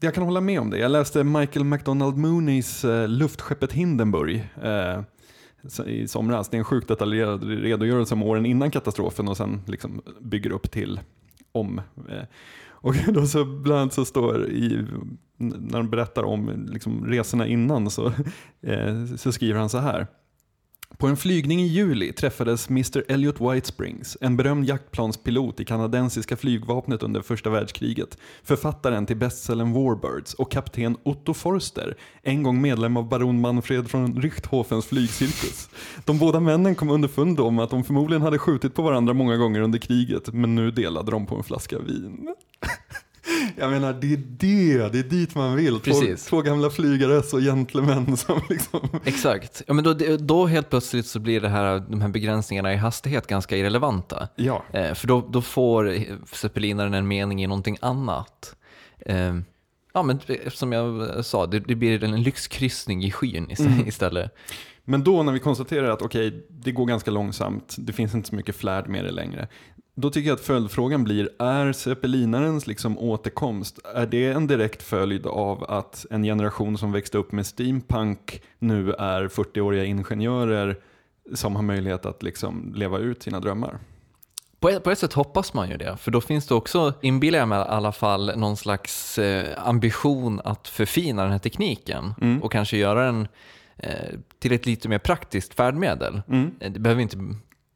[0.00, 0.78] jag kan hålla med om det.
[0.78, 5.00] Jag läste Michael McDonald Mooneys eh, Luftskeppet Hindenburg eh,
[5.86, 6.48] i somras.
[6.48, 10.70] Det är en sjukt detaljerad redogörelse om åren innan katastrofen och sen liksom bygger upp
[10.70, 11.00] till
[11.52, 11.78] om.
[12.08, 12.24] Eh,
[12.82, 14.86] och då så bland annat så står i,
[15.36, 18.06] när de berättar om liksom resorna innan så,
[18.62, 20.06] eh, så skriver han så här.
[21.00, 27.02] På en flygning i juli träffades Mr Elliot Whitesprings, en berömd jaktplanspilot i kanadensiska flygvapnet
[27.02, 33.08] under första världskriget, författaren till bestsellern Warbirds och kapten Otto Forster, en gång medlem av
[33.08, 35.68] baron Manfred från Richthofens flygcirkus.
[36.04, 39.60] De båda männen kom underfund om att de förmodligen hade skjutit på varandra många gånger
[39.60, 42.34] under kriget, men nu delade de på en flaska vin.
[43.58, 45.72] Jag menar, det är det, det är dit man vill.
[45.72, 46.26] Två, Precis.
[46.26, 49.62] två gamla flygare och gentlemän som liksom Exakt.
[49.66, 53.26] Ja, men då, då helt plötsligt så blir det här, de här begränsningarna i hastighet
[53.26, 54.28] ganska irrelevanta.
[54.36, 55.96] Ja, Eh, för då, då får
[56.34, 58.56] zeppelinaren en mening i någonting annat.
[59.06, 59.34] Eh,
[59.94, 63.88] ja, men som jag sa, det, det blir en lyxkryssning i skyn Mm.
[63.88, 64.34] istället.
[64.84, 68.34] Men då när vi konstaterar att okej, det går ganska långsamt, det finns inte så
[68.34, 69.48] mycket flärd med det längre.
[69.94, 75.26] Då tycker jag att följdfrågan blir, är zeppelinarens liksom återkomst, är det en direkt följd
[75.26, 80.76] av att en generation som växte upp med steampunk nu är 40-åriga ingenjörer
[81.34, 83.78] som har möjlighet att liksom leva ut sina drömmar?
[84.60, 87.38] På ett, på ett sätt hoppas man ju det, för då finns det också, inbillar
[87.38, 92.42] jag mig i alla fall, någon slags eh, ambition att förfina den här tekniken Mm.
[92.42, 93.28] och kanske göra den
[93.76, 93.92] eh,
[94.38, 96.22] till ett lite mer praktiskt färdmedel.
[96.28, 96.50] Mm.
[96.60, 97.16] Eh, Det behöver inte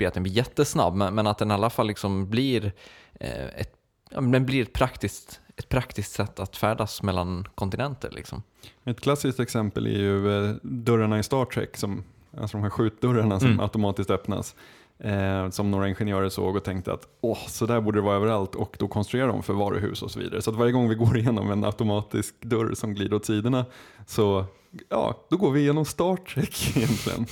[0.05, 2.73] bli att den blir jättesnabb, men, men att den i alla fall liksom blir,
[3.21, 3.73] eh, ett,
[4.11, 8.11] ja, den blir ett, praktiskt, ett praktiskt sätt att färdas mellan kontinenter.
[8.11, 8.43] Liksom.
[8.85, 12.05] Ett klassiskt exempel är ju eh, dörrarna i Star Trek, som,
[12.41, 13.61] alltså de här skjutdörrarna som Mm.
[13.61, 14.55] automatiskt öppnas.
[14.99, 18.55] Eh, som några ingenjörer såg och tänkte att åh, så där borde det vara överallt
[18.55, 20.43] och då konstruerar de för varuhus och så vidare.
[20.43, 23.65] Så att varje gång vi går igenom en automatisk dörr som glider åt sidorna
[24.07, 24.45] så
[24.89, 27.27] ja, då går vi igenom Star Trek egentligen.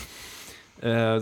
[0.83, 1.17] Eh,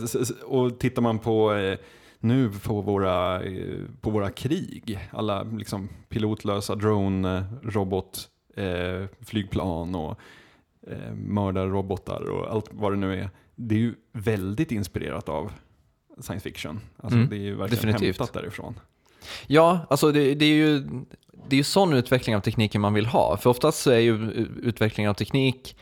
[0.45, 1.79] och tittar man på eh,
[2.19, 8.29] nu på våra, eh, på våra krig, alla liksom pilotlösa drone, robot,
[9.21, 10.19] flygplan och
[10.87, 13.31] eh, mördarrobotar och allt vad det nu är.
[13.55, 15.53] Det är ju väldigt inspirerat av
[16.21, 16.81] science fiction.
[16.97, 18.19] Alltså Mm, det är ju verkligen definitivt.
[18.19, 18.81] hämtat därifrån.
[19.47, 20.79] Ja, alltså det, det är ju
[21.49, 23.37] det är ju sån utveckling av tekniken man vill ha.
[23.37, 25.77] För oftast så är ju u- utveckling av teknik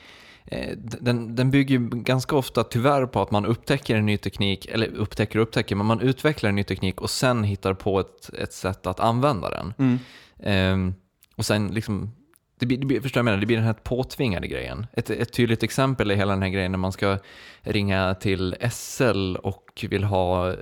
[1.01, 4.87] den, den bygger ju ganska ofta tyvärr på att man upptäcker en ny teknik, eller
[4.87, 8.53] upptäcker och upptäcker, men man utvecklar en ny teknik och sen hittar på ett, ett
[8.53, 9.75] sätt att använda den.
[9.79, 9.99] Mm.
[10.43, 10.95] Ehm,
[11.37, 12.11] och sen liksom,
[12.59, 14.87] det blir, det blir, förstår jag menar, det blir den här påtvingade grejen.
[14.93, 17.19] Ett, ett tydligt exempel är hela den här grejen när man ska
[17.61, 20.57] ringa till SL och vill ha eh,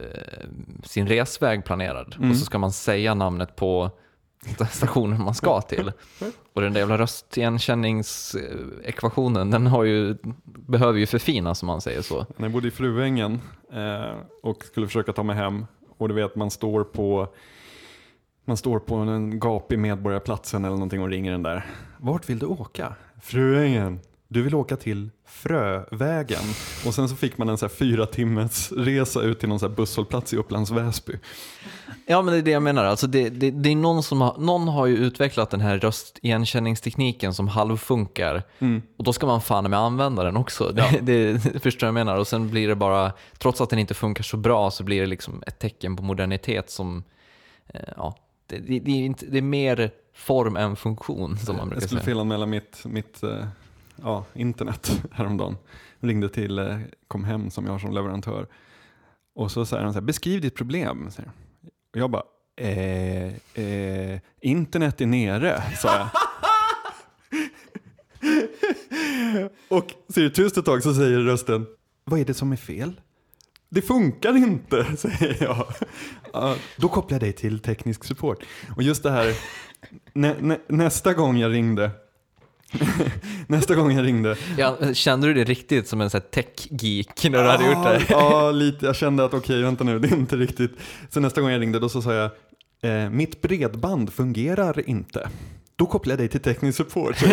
[0.85, 2.15] sin resväg planerad.
[2.19, 2.31] Mm.
[2.31, 3.91] Och så ska man säga namnet på
[4.71, 5.93] stationen man ska till.
[6.53, 12.27] Och den där jävla röstigenkänningsekvationen, den har ju, behöver ju förfinas om man säger så.
[12.37, 13.41] När jag bodde i Fruängen
[13.73, 15.67] eh, och skulle försöka ta mig hem
[15.99, 17.29] och du vet man står på
[18.45, 21.67] man står på en gapig Medborgarplatsen eller någonting och ringer den där.
[21.99, 22.95] Vart vill du åka?
[23.23, 24.01] Fruängen.
[24.29, 26.43] Du vill åka till Frövägen.
[26.87, 29.69] Och sen så fick man en så här fyra timmars resa ut till någon så
[29.69, 31.13] här busshållplats i Upplands Väsby.
[32.07, 32.85] Ja, men det är det jag menar.
[32.85, 37.35] Alltså det, det, det är någon som har, någon har ju utvecklat den här röstigenkänningstekniken
[37.35, 38.43] som halvfunkar.
[38.97, 40.73] Och då ska man fan med använda den också.
[40.73, 42.17] Det, det, förstår jag menar.
[42.17, 45.07] Och sen blir det bara, trots att den inte funkar så bra, så blir det
[45.07, 47.05] liksom ett tecken på modernitet som,
[47.69, 51.69] eh, ja, det, det, är inte, det är mer form än funktion som man Jag
[51.69, 52.11] brukar skulle säga.
[52.11, 53.47] felanmäla mitt, mitt eh,
[54.03, 55.57] ja, internet häromdagen.
[56.01, 56.79] Ringde till eh,
[57.09, 58.47] Comhem som jag har som leverantör.
[59.35, 61.11] Och så säger han så här, beskriv ditt problem.
[61.11, 61.31] Säger.
[61.93, 62.23] Och jag bara,
[62.57, 63.27] eh,
[63.65, 66.09] eh, internet är nere, sa jag.
[69.79, 71.67] och ser det tyst ett tag så säger rösten,
[72.05, 73.01] vad är det som är fel?
[73.69, 75.67] Det funkar inte, säger jag.
[76.33, 78.39] Ja, då kopplar jag dig till teknisk support.
[78.77, 79.35] Och just det här,
[80.13, 81.91] nä, nä, nästa gång jag ringde,
[83.47, 87.67] nästa gång jag ringde, Ja, kände du det riktigt som en tech-geek när du hade
[87.67, 88.03] gjort det?
[88.09, 88.87] Ja, lite.
[88.87, 90.73] Jag kände att okej, vänta nu, det är inte riktigt.
[91.11, 92.31] Så nästa gång jag ringde då så sa jag,
[92.83, 95.29] eh, mitt bredband fungerar inte.
[95.77, 97.17] Då kopplar jag dig till teknisk support.
[97.17, 97.27] Så,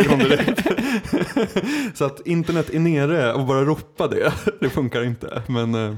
[1.94, 5.42] så att internet är nere och bara ropa det, det funkar inte.
[5.48, 5.96] Men eh,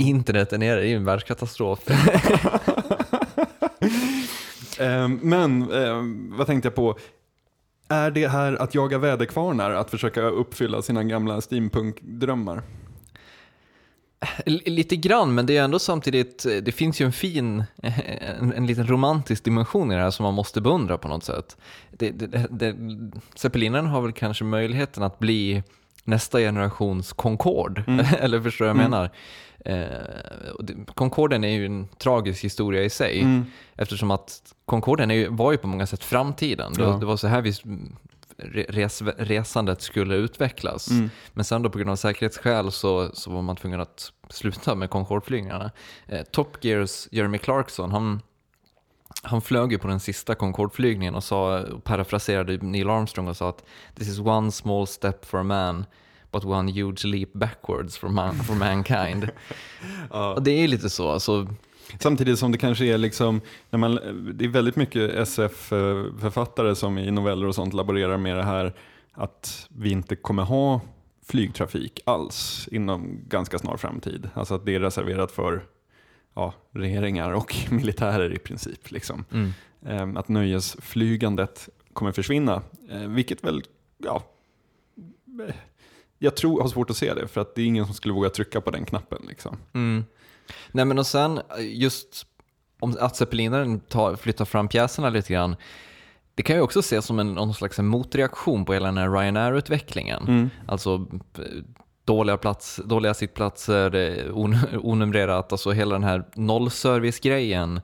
[0.00, 1.78] Internet är nere, det är ju en världskatastrof.
[4.78, 6.02] Eh, Men eh,
[6.38, 6.98] vad tänkte jag på?
[7.90, 12.62] Är det här att jaga väderkvarnar, att försöka uppfylla sina gamla steampunk-drömmar?
[14.46, 17.64] L- Lite grann, men det är ändå samtidigt, det finns ju en fin,
[18.40, 21.56] en, en liten romantisk dimension i det här som man måste beundra på något sätt.
[21.90, 22.76] Det, det, det,
[23.34, 25.62] Zeppelinaren har väl kanske möjligheten att bli
[26.10, 27.84] nästa generations Concorde,
[28.20, 29.10] eller förstår du vad jag menar?
[29.64, 33.26] Eh, Concorden är ju en tragisk historia i sig,
[33.76, 36.72] eftersom att Concorden är ju, var ju på många sätt framtiden.
[36.72, 36.88] Det, Ja.
[37.00, 40.88] det var så här vi re- res, resandet skulle utvecklas.
[41.32, 44.90] Men sen då på grund av säkerhetsskäl så, så var man tvungen att sluta med
[44.90, 45.70] Concorde-flygningarna.
[46.06, 48.20] Eh, Top Gears Jeremy Clarkson, han,
[49.22, 53.64] han flög ju på den sista Concorde-flygningen och, sa, parafraserade Neil Armstrong och sa att
[53.94, 55.84] this is one small step for a man
[56.32, 59.30] but one huge leap backwards for, man, for mankind.
[60.10, 61.10] Och det är lite så.
[61.10, 61.46] Alltså,
[61.98, 63.94] Samtidigt som det kanske är liksom, när man,
[64.34, 68.74] det är väldigt mycket SF-författare som i noveller och sånt laborerar med det här
[69.12, 70.80] att vi inte kommer ha
[71.26, 74.30] flygtrafik alls inom ganska snar framtid.
[74.34, 75.62] Alltså att det är reserverat för
[76.34, 78.90] ja, regeringar och militärer i princip.
[78.90, 79.24] Liksom.
[79.32, 79.52] mm.
[79.86, 83.62] Ehm, Att nöjesflygandet kommer försvinna, eh, vilket väl,
[83.98, 84.22] ja,
[85.48, 85.54] eh,
[86.18, 88.30] jag tror, har svårt att se det, för att det är ingen som skulle våga
[88.30, 89.22] trycka på den knappen.
[89.28, 89.56] Liksom.
[89.72, 90.04] Mm.
[90.72, 92.26] Nej men och sen just
[92.80, 95.56] om att zeppelinaren tar, flyttar fram pjäserna lite grann,
[96.34, 100.22] det kan ju också ses som en någon slags motreaktion på hela den här Ryanair-utvecklingen.
[100.28, 100.50] Mm.
[100.66, 101.06] Alltså
[101.38, 101.44] eh,
[102.10, 107.80] dåliga, plats, dåliga sittplatser, eh, on, onumrerat, alltså hela den här nollservice-grejen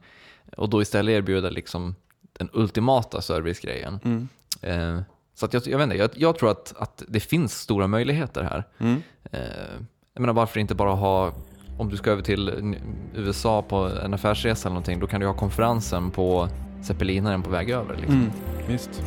[0.57, 1.95] och då istället erbjuda liksom
[2.33, 4.01] den ultimata servicegrejen.
[4.05, 4.29] Mm.
[4.63, 5.03] Eh,
[5.35, 8.43] så att jag, jag vet inte, jag, jag tror att, att det finns stora möjligheter
[8.43, 8.65] här.
[8.79, 9.03] Mm.
[9.33, 9.41] Eh,
[10.15, 11.33] jag menar varför inte bara ha,
[11.79, 12.77] om du ska över till
[13.15, 16.49] USA på en affärsresa eller någonting, då kan du ha konferensen på
[16.83, 17.97] zeppelinaren på väg över.
[17.97, 18.15] Liksom.
[18.15, 18.31] Mm.
[18.69, 19.03] Visst.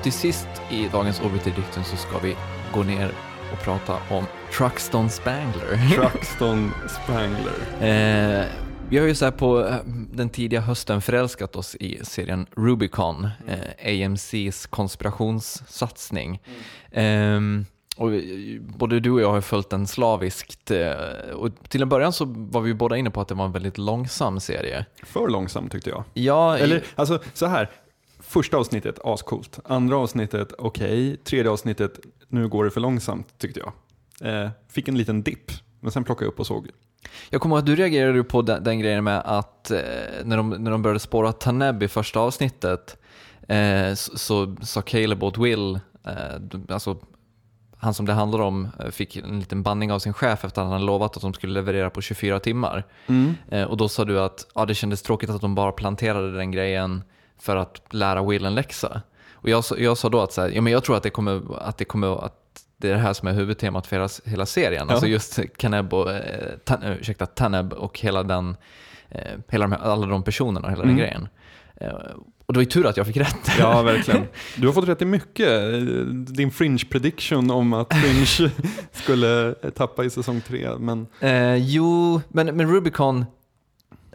[0.00, 2.36] Och till sist i dagens Obiter-dikten så ska vi
[2.74, 3.12] gå ner
[3.52, 4.24] och prata om
[4.58, 5.90] Truxton Spangler.
[5.94, 7.52] Truxton Spangler.
[7.80, 8.46] Eh,
[8.88, 9.74] vi har ju så här på eh,
[10.12, 16.40] den tidiga hösten förälskat oss i serien Rubicon, eh, AMCs konspirationssatsning.
[16.92, 20.70] Ehm, och vi- både du och jag har följt den slaviskt.
[20.70, 20.90] eh,
[21.34, 23.78] och till en början så var vi båda inne på att det var en väldigt
[23.78, 24.86] långsam serie.
[25.02, 26.04] För långsam tyckte jag.
[26.14, 27.70] Ja, i- Eller alltså så här.
[28.30, 29.58] Första avsnittet, ascoolt.
[29.64, 31.16] Andra avsnittet, okej.
[31.16, 33.72] Tredje avsnittet, nu går det för långsamt tyckte jag.
[34.44, 36.68] Eh, fick en liten dipp, men sen plockade jag upp och såg.
[37.30, 39.78] Jag kommer ihåg att du reagerade på den, den grejen med att eh,
[40.24, 42.96] när, de, när de började spåra Taneb i första avsnittet
[43.48, 46.12] eh, så, sa Caleb åt Will, eh,
[46.68, 46.98] alltså
[47.76, 50.66] han som det handlar om, eh, fick en liten banning av sin chef efter att
[50.66, 52.86] han hade lovat att de skulle leverera på 24 timmar.
[53.50, 56.50] Eh, och då sa du att ja, det kändes tråkigt att de bara planterade den
[56.50, 57.02] grejen
[57.40, 59.02] för att lära Will en läxa.
[59.32, 61.58] Och jag, jag sa då att så här, ja, men jag tror att det kommer
[61.60, 62.36] att det kommer att
[62.76, 64.84] det är det här som är huvudtemat för hela, hela serien.
[64.88, 64.92] Ja.
[64.92, 68.56] Alltså just Kaneb och, eh, tan, eh, ursäkta, Taneb och hela den,
[69.08, 71.28] eh, hela de alla de personerna och hela den grejen.
[71.76, 71.92] Eh,
[72.46, 73.50] och det var ju tur att jag fick rätt.
[73.58, 74.26] Ja, verkligen.
[74.56, 75.48] Du har fått rätt i mycket.
[75.48, 75.78] Eh,
[76.14, 78.52] Din fringe prediction om att Fringe
[78.92, 80.68] skulle tappa i säsong tre.
[80.78, 83.24] Men Eh, jo, men, men Rubicon,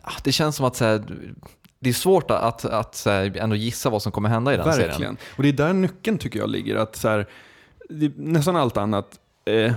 [0.02, 1.04] ah, det känns som att så här,
[1.86, 4.74] det är svårt att, att, att här, ändå gissa vad som kommer hända i den
[4.74, 4.90] serien.
[4.90, 5.18] verkligen.
[5.38, 6.76] Och det är där nyckeln tycker jag ligger.
[6.76, 7.26] Att så här,
[7.90, 9.74] det, nästan allt annat, eh,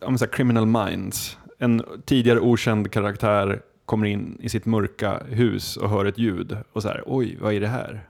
[0.00, 5.76] om så här, criminal minds, en tidigare okänd karaktär kommer in i sitt mörka hus
[5.76, 8.08] och hör ett ljud och så här, oj, vad är det här?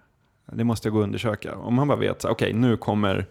[0.53, 1.57] Det måste jag gå och undersöka.
[1.57, 3.27] Om han bara vet, okej, okay, okej, nu kommer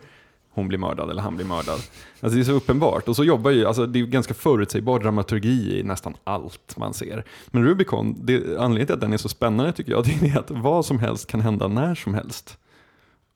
[0.56, 1.80] hon bli mördad eller han blir mördad.
[2.20, 3.08] Alltså det är så uppenbart.
[3.08, 6.94] Och så jobbar ju, alltså det är ju ganska förutsägbar dramaturgi i nästan allt man
[6.94, 7.26] ser.
[7.48, 10.52] Men Rubicon, det, anledningen till att den är så spännande tycker jag, det är att
[10.52, 12.58] vad som helst kan hända när som helst.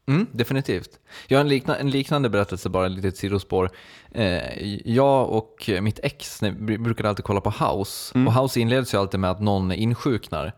[0.07, 0.99] Mm, definitivt.
[1.27, 3.69] Jag har en, likna, en liknande berättelse, bara ett litet sidospår.
[4.11, 6.41] Eh, jag och mitt ex
[6.79, 8.11] brukade alltid kolla på House.
[8.15, 8.27] Mm.
[8.27, 10.53] Och House inleds ju alltid med att någon insjuknar.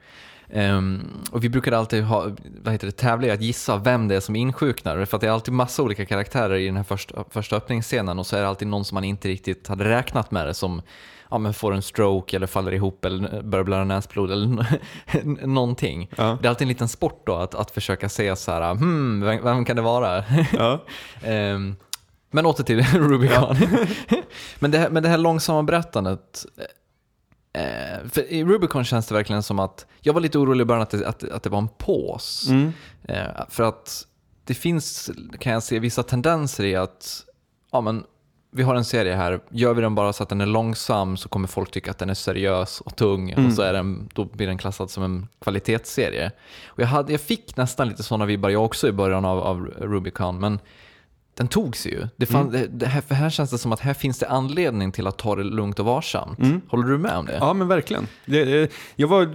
[0.54, 2.28] Ehm, och vi brukade alltid ha,
[2.62, 5.06] vad heter det, tävla i att gissa vem det är som insjuknar.
[5.06, 8.28] För att det är alltid massa olika karaktärer i den här första, första öppningsscenen och
[8.28, 10.82] så är det alltid någon som man inte riktigt hade räknat med det som
[11.32, 14.66] ja, men får en stroke eller faller ihop eller börjar blöda näsblod eller
[15.48, 16.10] någonting.
[16.18, 16.38] Ja.
[16.42, 19.44] Det är alltid en liten sport då att, att försöka se så här, hmm, vem,
[19.44, 20.24] vem kan det vara?
[20.54, 20.84] Ja.
[21.24, 21.76] Ehm,
[22.32, 23.56] men åter till Rubicon.
[24.60, 26.46] men, det här, men det här långsamma berättandet.
[27.54, 30.82] Eh, för I Rubicon känns det verkligen som att, jag var lite orolig i början
[30.82, 32.48] att det, att, att det var en pås.
[32.50, 32.74] Mm.
[33.04, 34.08] Eh, för att
[34.46, 37.26] det finns, kan jag se, vissa tendenser i att,
[37.72, 38.04] ja men,
[38.54, 41.30] vi har en serie här, gör vi den bara så att den är långsam så
[41.30, 44.48] kommer folk tycka att den är seriös och tung och så är den, då blir
[44.48, 46.32] den klassad som en kvalitetsserie.
[46.66, 49.66] Och jag, hade, jag fick nästan lite sådana vibbar jag också i början av, av
[49.66, 50.60] Rubicon, men
[51.42, 52.08] den tog sig ju.
[52.16, 54.92] Det, fann, det, det här, för här känns det som att här finns det anledning
[54.92, 56.40] till att ta det lugnt och varsamt.
[56.68, 57.38] Håller du med om det?
[57.40, 58.08] Ja, men verkligen.
[58.96, 59.30] Jag var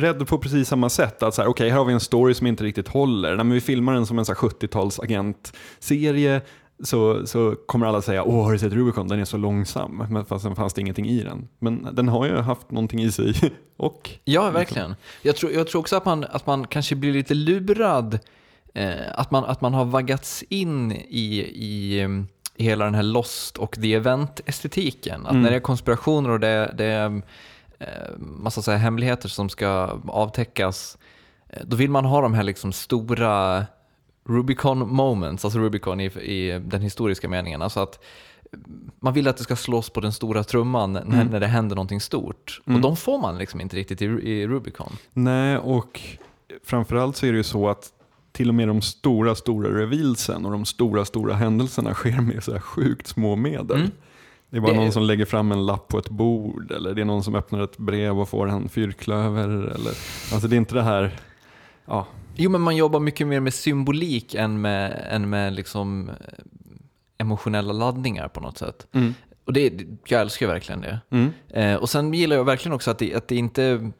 [0.00, 1.22] rädd på precis samma sätt.
[1.22, 3.28] Att så här, okej, här har vi en story som inte riktigt håller.
[3.28, 6.40] Nej, men vi filmar den som en så här 70-talsagentserie
[6.82, 9.08] så, så kommer alla säga åh, har du sett Rubicon?
[9.08, 10.06] Den är så långsam.
[10.10, 11.48] Men fast sen fanns det ingenting i den.
[11.58, 13.34] Men den har ju haft någonting i sig.
[13.76, 14.94] Och Ja, verkligen.
[15.22, 18.18] Jag tror, jag tror också att man, att man kanske blir lite lurad.
[18.74, 22.08] Eh, att, man, att man har vaggats in i, i, eh,
[22.56, 25.26] i hela den här Lost och The Event-estetiken.
[25.26, 27.22] Att när det är konspirationer och det, det är
[27.78, 30.98] eh, massa så här hemligheter som ska avtäckas,
[31.48, 33.66] eh, då vill man ha de här liksom stora
[34.28, 37.62] Rubicon moments, alltså Rubicon i, i den historiska meningen.
[37.62, 38.04] Alltså att
[39.00, 42.00] man vill att det ska slås på den stora trumman när, när det händer någonting
[42.00, 42.60] stort.
[42.64, 44.92] Och de får man liksom inte riktigt i, i Rubicon.
[45.12, 46.00] Nej, och
[46.64, 47.92] framförallt så är det ju så att
[48.32, 52.52] till och med de stora, stora revealsen och de stora, stora händelserna sker med så
[52.52, 53.76] här sjukt små medel.
[53.76, 53.90] Mm.
[54.50, 57.00] Det är bara Det- någon som lägger fram en lapp på ett bord eller det
[57.00, 59.48] är någon som öppnar ett brev och får en fyrklöver.
[59.48, 59.92] Eller,
[60.32, 61.14] alltså det är inte det här,
[61.86, 62.06] ja,
[62.36, 66.14] Jo, men man jobbar mycket mer med symbolik än med, än med liksom eh,
[67.18, 68.86] emotionella laddningar på något sätt.
[68.92, 69.14] Mm.
[69.44, 69.72] Och det,
[70.06, 71.00] jag älskar verkligen det.
[71.10, 71.30] Mm.
[71.48, 73.90] Eh, och sen gillar jag verkligen också att det, att det inte,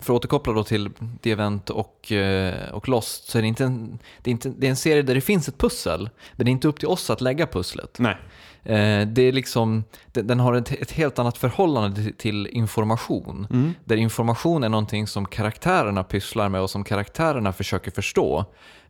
[0.00, 0.90] för att återkoppla då till
[1.22, 4.66] The Event och, eh, och Lost, så är det inte en, det är, inte, det
[4.66, 7.10] är en serie där det finns ett pussel, men det är inte upp till oss
[7.10, 7.96] att lägga pusslet.
[7.98, 8.16] nej.
[8.64, 13.46] Eh, det är liksom, den, har ett, ett helt annat förhållande till, till information.
[13.50, 13.74] Mm.
[13.84, 18.44] Där information är någonting som karaktärerna pysslar med och som karaktärerna försöker förstå.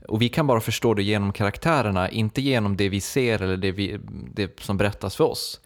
[0.08, 3.72] Och vi kan bara förstå det genom karaktärerna, inte genom det vi ser eller det,
[3.72, 3.98] vi,
[4.34, 5.60] det som berättas för oss.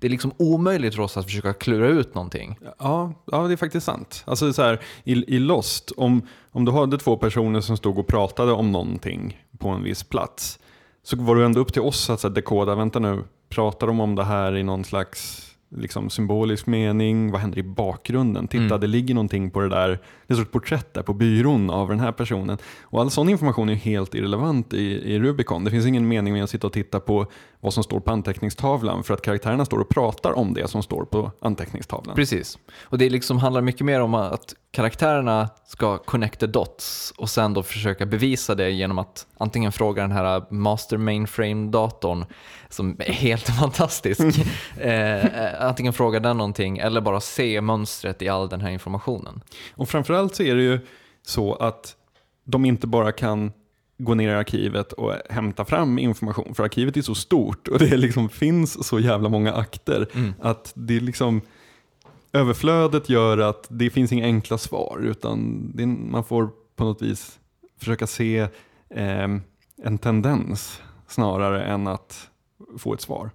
[0.00, 2.58] Det är liksom omöjligt för oss att försöka klura ut någonting.
[2.78, 4.22] Ja, ja, det är faktiskt sant.
[4.26, 6.22] Alltså så här, i, I Lost, om,
[6.52, 10.58] om du hade två personer som stod och pratade om någonting på en viss plats,
[11.02, 14.00] så var det ändå upp till oss att så här, dekoda, vänta nu, pratar de
[14.00, 15.44] om det här i någon slags
[15.76, 17.30] liksom, symbolisk mening?
[17.30, 18.48] Vad händer i bakgrunden?
[18.48, 18.80] Titta, Mm.
[18.80, 22.00] det ligger någonting på det där, det står ett porträtt där på byrån av den
[22.00, 22.58] här personen.
[22.82, 25.64] Och all sån information är helt irrelevant i, i Rubicon.
[25.64, 27.26] Det finns ingen mening med att sitta och titta på
[27.60, 31.04] vad som står på anteckningstavlan, för att karaktärerna står och pratar om det som står
[31.04, 32.16] på anteckningstavlan.
[32.16, 32.58] Precis.
[32.82, 37.54] Och det liksom handlar mycket mer om att karaktärerna ska connect the dots och sen
[37.54, 42.24] då försöka bevisa det genom att antingen fråga den här master mainframe-datorn
[42.68, 44.20] som är helt fantastisk.
[44.76, 49.40] eh, eh, antingen fråga den någonting eller bara se mönstret i all den här informationen.
[49.74, 50.80] Och framförallt så är det ju
[51.26, 51.96] så att
[52.44, 53.52] de inte bara kan
[53.98, 57.96] gå ner i arkivet och hämta fram information, för arkivet är så stort och det
[57.96, 60.34] liksom finns så jävla många akter Mm.
[60.40, 61.40] att det liksom
[62.32, 67.38] överflödet gör att det finns inga enkla svar, utan det man får på något vis
[67.78, 68.38] försöka se
[68.90, 69.28] eh,
[69.82, 72.30] en tendens snarare än att
[72.78, 73.30] få ett svar.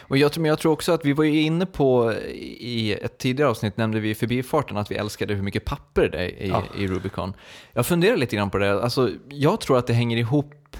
[0.00, 2.12] Och jag, tror- men jag tror också att vi var ju inne på,
[2.58, 6.18] i ett tidigare avsnitt nämnde vi i förbifarten att vi älskade hur mycket papper det
[6.18, 6.62] är i, Ja.
[6.78, 7.32] i Rubicon.
[7.72, 10.76] Jag funderar lite grann på det, alltså, jag tror att det hänger ihop,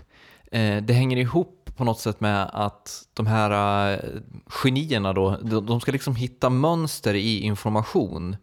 [0.52, 3.98] eh, det hänger ihop på något sätt med att de här eh,
[4.46, 8.36] genierna då, de, de ska liksom hitta mönster i information.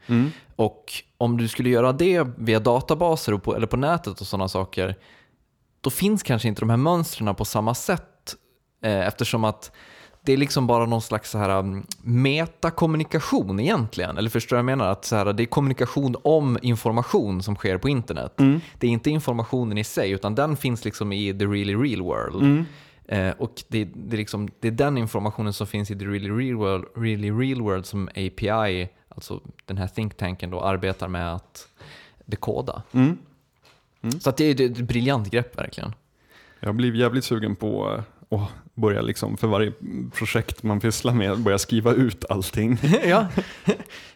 [0.56, 4.95] Och om du skulle göra det via databaser på, eller på nätet och sådana saker,
[5.82, 8.36] då finns kanske inte de här mönstren på samma sätt
[8.84, 9.72] eh, eftersom att
[10.26, 14.18] det är liksom bara någon slags så här um, metakommunikation egentligen.
[14.18, 14.92] Eller förstår du vad jag menar?
[14.92, 18.34] Att så här, det är kommunikation om information som sker på internet.
[18.78, 22.66] Det är inte informationen i sig, utan den finns liksom i the really real world.
[23.06, 26.30] Eh, och det, det, är liksom, det är den informationen som finns i the really
[26.30, 31.36] real world, really real world som API, alltså den här think tanken då, arbetar med
[31.36, 31.68] att
[32.26, 32.84] dekoda.
[32.92, 33.18] Mm.
[34.20, 35.94] Så att det är det är ett briljant grepp verkligen.
[36.60, 38.04] Jag blir jävligt sugen på
[38.36, 39.74] att börja liksom för varje
[40.14, 42.78] projekt man pysslar med börja skriva ut allting.
[43.06, 43.28] ja.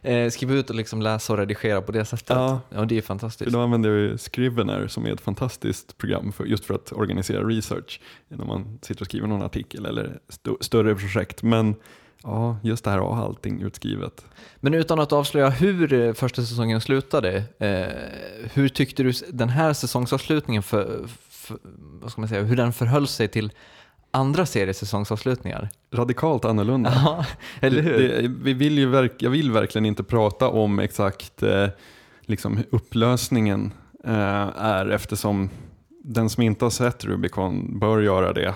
[0.02, 2.30] eh, skriva ut och liksom läsa och redigera på det sättet.
[2.30, 2.60] Ja.
[2.70, 3.48] Ja, det är fantastiskt.
[3.48, 8.02] Idag använder jag Scrivener som är ett fantastiskt program för, just för att organisera research
[8.28, 11.44] när man sitter och skriver någon artikel eller st större projekt.
[11.44, 11.76] Men
[12.24, 14.26] ja, just det här att ha allting utskrivet.
[14.60, 19.74] Men utan att avslöja hur eh, första säsongen slutade, eh, hur tyckte du den här
[19.74, 21.58] säsongsavslutningen, för, för,
[22.02, 23.52] vad ska man säga, hur den förhöll sig till
[24.18, 25.70] andra seriesäsongsavslutningar?
[25.94, 26.92] Radikalt annorlunda.
[26.96, 27.26] Ja,
[27.60, 27.98] eller hur?
[27.98, 31.68] Det, det, vi vill ju verk, jag vill verkligen inte prata om exakt eh,
[32.22, 33.72] liksom upplösningen
[34.04, 35.50] eh, är eftersom
[36.04, 38.54] den som inte har sett Rubicon bör göra det.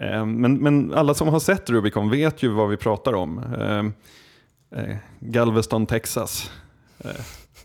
[0.00, 3.38] Eh, men, men alla som har sett Rubicon vet ju vad vi pratar om.
[3.38, 6.50] Eh, eh, Galveston, Texas.
[6.98, 7.10] Eh,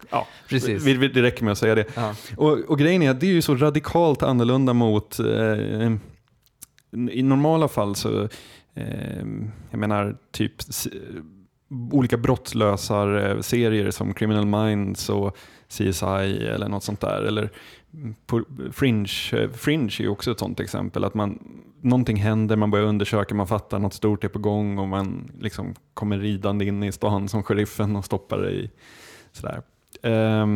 [0.09, 0.83] ja, Precis.
[0.83, 1.85] vi, vi, det räcker med att säga det.
[1.95, 2.15] Ja.
[2.37, 5.25] Och, och grejen är att det är ju så radikalt annorlunda mot eh,
[7.11, 8.23] i normala fall så,
[8.73, 9.25] eh,
[9.71, 10.53] jag menar typ
[11.91, 17.21] olika brottslösar-serier eh, som Criminal Minds och CSI eller något sånt där.
[17.23, 17.49] Eller
[18.71, 21.03] Fringe, eh, Fringe är ju också ett sånt exempel.
[21.03, 21.39] Att man,
[21.81, 25.75] någonting händer, man börjar undersöka, man fattar något stort är på gång och man liksom
[25.93, 28.71] kommer ridande in i stan som sheriffen och stoppar det i
[29.31, 29.61] sådär.
[30.01, 30.47] Eh,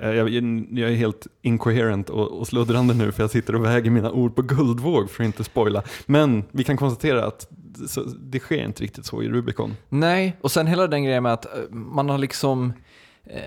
[0.00, 0.30] jag,
[0.78, 4.36] jag är helt incoherent och, och sluddrande nu för jag sitter och väger mina ord
[4.36, 5.82] på guldvåg för att inte spoila.
[6.06, 7.48] Men vi kan konstatera att
[7.88, 9.76] så, det sker inte riktigt så i Rubicon.
[9.88, 12.72] Nej, och sen hela den grejen med att eh, man har liksom
[13.24, 13.40] eh,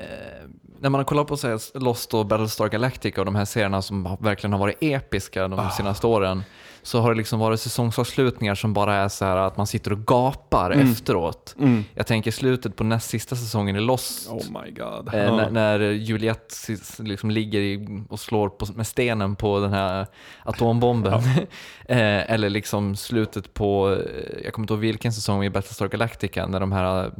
[0.79, 4.17] när man har kollat på här, Lost och Battlestar Galactica och de här serierna som
[4.19, 5.69] verkligen har varit episka de Ah.
[5.69, 6.43] senaste åren
[6.83, 10.05] så har det liksom varit säsongsavslutningar som bara är så här att man sitter och
[10.05, 11.55] gapar efteråt.
[11.93, 14.29] Jag tänker slutet på näst sista säsongen i Lost.
[14.29, 15.13] Oh my god.
[15.13, 19.73] Eh, när, när Juliette sis- liksom ligger i, och slår på, med stenen på den
[19.73, 20.07] här
[20.43, 21.13] atombomben.
[21.85, 26.47] eh, eller liksom slutet på, eh, jag kommer inte ihåg vilken säsong i Battlestar Galactica,
[26.47, 27.11] när de här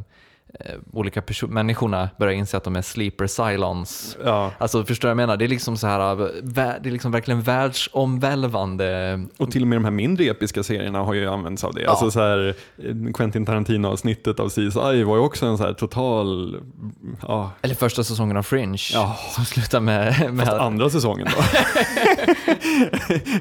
[0.93, 4.17] olika perso- människorna börjar inse att de är sleeper Cylons.
[4.25, 4.51] Ja.
[4.57, 5.37] Alltså förstår du vad jag menar?
[5.37, 6.27] Det är liksom så här, eh,
[6.81, 9.19] det är liksom verkligen världsomvälvande.
[9.37, 11.87] Och till och med de här mindre episka serierna har ju använts av det.
[11.87, 16.57] Alltså så här, eh, Quentin Tarantino-avsnittet av CSI var ju också en så här total,
[17.21, 19.17] ja, Eller första säsongen av Fringe, Ja.
[19.35, 21.43] som slutar med, med fast andra säsongen då.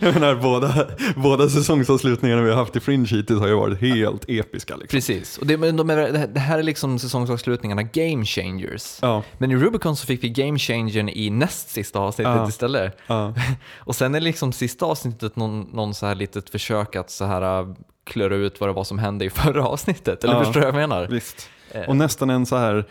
[0.00, 0.86] Jag menar båda,
[1.16, 4.76] båda säsongsavslutningarna vi har haft i Fringe hittills har ju varit helt episka.
[4.76, 4.96] Liksom.
[4.96, 8.98] Precis, och det, men de är, det här är liksom säsongsavslutningarna game changers.
[9.02, 9.22] Ja.
[9.38, 12.48] Men i Rubicon så fick vi game changern i näst sista avsnittet Ja.
[12.48, 12.96] istället.
[13.06, 13.34] Ja.
[13.78, 17.60] Och sen är liksom sista avsnittet någon, någon så här litet försök att så här
[17.60, 17.74] äh,
[18.04, 20.24] klura ut vad det var som hände i förra avsnittet.
[20.24, 20.44] Eller Ja.
[20.44, 21.08] förstår du vad jag menar?
[21.10, 21.48] Visst.
[21.70, 21.82] Eh.
[21.88, 22.84] Och nästan en så här,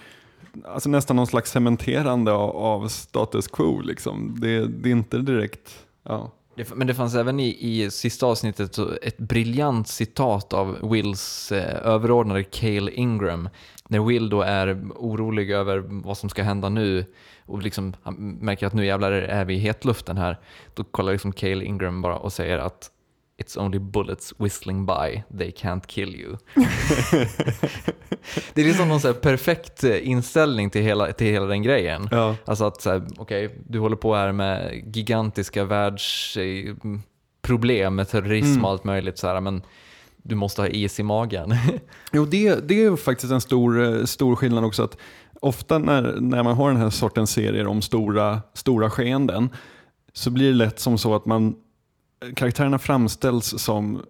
[0.68, 4.36] alltså nästan någon slags cementerande av, av status quo liksom.
[4.40, 5.70] Det, det är inte direkt,
[6.04, 6.32] ja.
[6.56, 11.88] Det, men det fanns även i, i sista avsnittet ett briljant citat av Wills eh,
[11.88, 13.50] överordnade Cale Ingram.
[13.88, 17.06] När Will då är orolig över vad som ska hända nu
[17.46, 20.40] och liksom han märker att nu jävlar är vi i hetluften här.
[20.74, 22.92] Då kollar liksom Cale Ingram bara och säger att
[23.42, 26.38] It's only bullets whistling by, they can't kill you.
[28.54, 32.08] det är liksom någon så perfekt eh, inställning till hela, till hela den grejen.
[32.12, 32.36] Ja.
[32.46, 38.66] Alltså att så här, okej, du håller på här med gigantiska världsproblem med terrorism Mm.
[38.66, 39.62] och allt möjligt så här, men
[40.24, 41.56] du måste ha is i magen.
[42.14, 44.84] Jo, det, det är faktiskt en stor, eh, stor skillnad också.
[44.84, 44.98] att
[45.44, 49.50] Ofta när, när man har den här sortens serier om stora, stora skeenden
[50.14, 51.56] så blir det lätt som så att man,
[52.36, 54.02] karaktärerna framställs som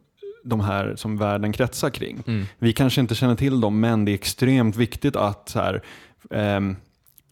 [0.43, 2.23] de här som världen kretsar kring.
[2.27, 2.45] Mm.
[2.59, 5.81] Vi kanske inte känner till dem, men det är extremt viktigt att så här,
[6.29, 6.75] ehm,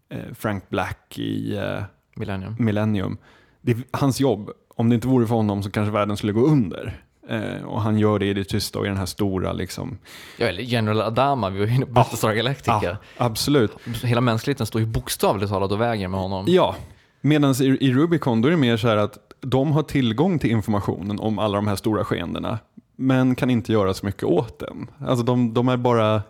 [0.10, 1.84] eh, Frank Black i eh,
[2.16, 2.56] Millennium.
[2.60, 3.18] Millennium,
[3.62, 4.50] det är hans jobb.
[4.76, 7.04] Om det inte vore för honom så kanske världen skulle gå under.
[7.30, 9.98] Eh, och han gör det i det tysta och i den här stora liksom.
[10.38, 12.80] Ja, eller General Adama, vi var ju inne på Battlestar Galactica.
[12.84, 13.72] Ja, absolut.
[14.04, 16.46] Hela mänskligheten står ju bokstavligt talat och väger med honom.
[16.48, 16.76] Ja,
[17.22, 20.52] medan i, i Rubicon då är det mer så här att de har tillgång till
[20.52, 22.60] informationen om alla de här stora skeendena,
[22.96, 24.88] men kan inte göra så mycket åt den.
[25.08, 26.22] Alltså de, de är bara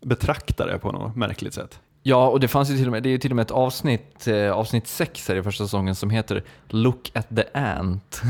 [0.00, 1.80] betraktare på något märkligt sätt.
[2.02, 4.26] Ja, och det fanns ju till och med, det är till och med ett avsnitt,
[4.26, 8.22] eh, avsnitt 6 här i första säsongen som heter Look at the Ant.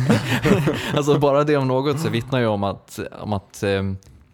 [0.95, 3.83] alltså bara det om något så vittnar ju om att, om att eh,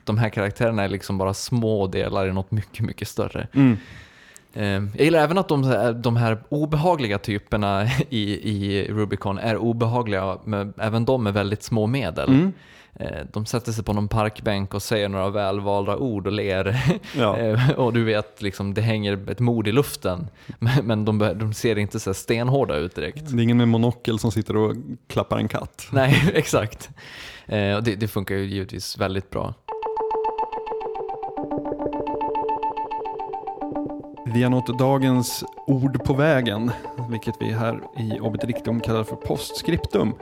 [0.05, 3.49] de här karaktärerna är liksom bara små delar i något mycket, mycket större.
[3.53, 3.73] Eh,
[4.53, 10.73] Jag gillar även att de, de här obehagliga typerna i, i Rubicon är obehagliga, men
[10.79, 12.29] även de med väldigt små medel.
[12.29, 12.53] Mm.
[12.95, 16.77] Eh, De sätter sig på någon parkbänk och säger några välvalda ord och ler.
[17.17, 17.37] Ja.
[17.37, 20.29] Eh, och du vet, liksom, det hänger ett mord i luften.
[20.83, 23.31] Men, de, de ser inte så stenhårda ut direkt.
[23.31, 24.75] Det är ingen med monokel som sitter och
[25.07, 25.87] klappar en katt.
[25.93, 26.91] Nej, exakt.
[27.77, 29.55] Och det, det funkar ju givetvis väldigt bra.
[34.35, 36.71] Vi har nått dagens ord på vägen,
[37.11, 40.15] vilket vi här i Obit Riktum kallar för postscriptum.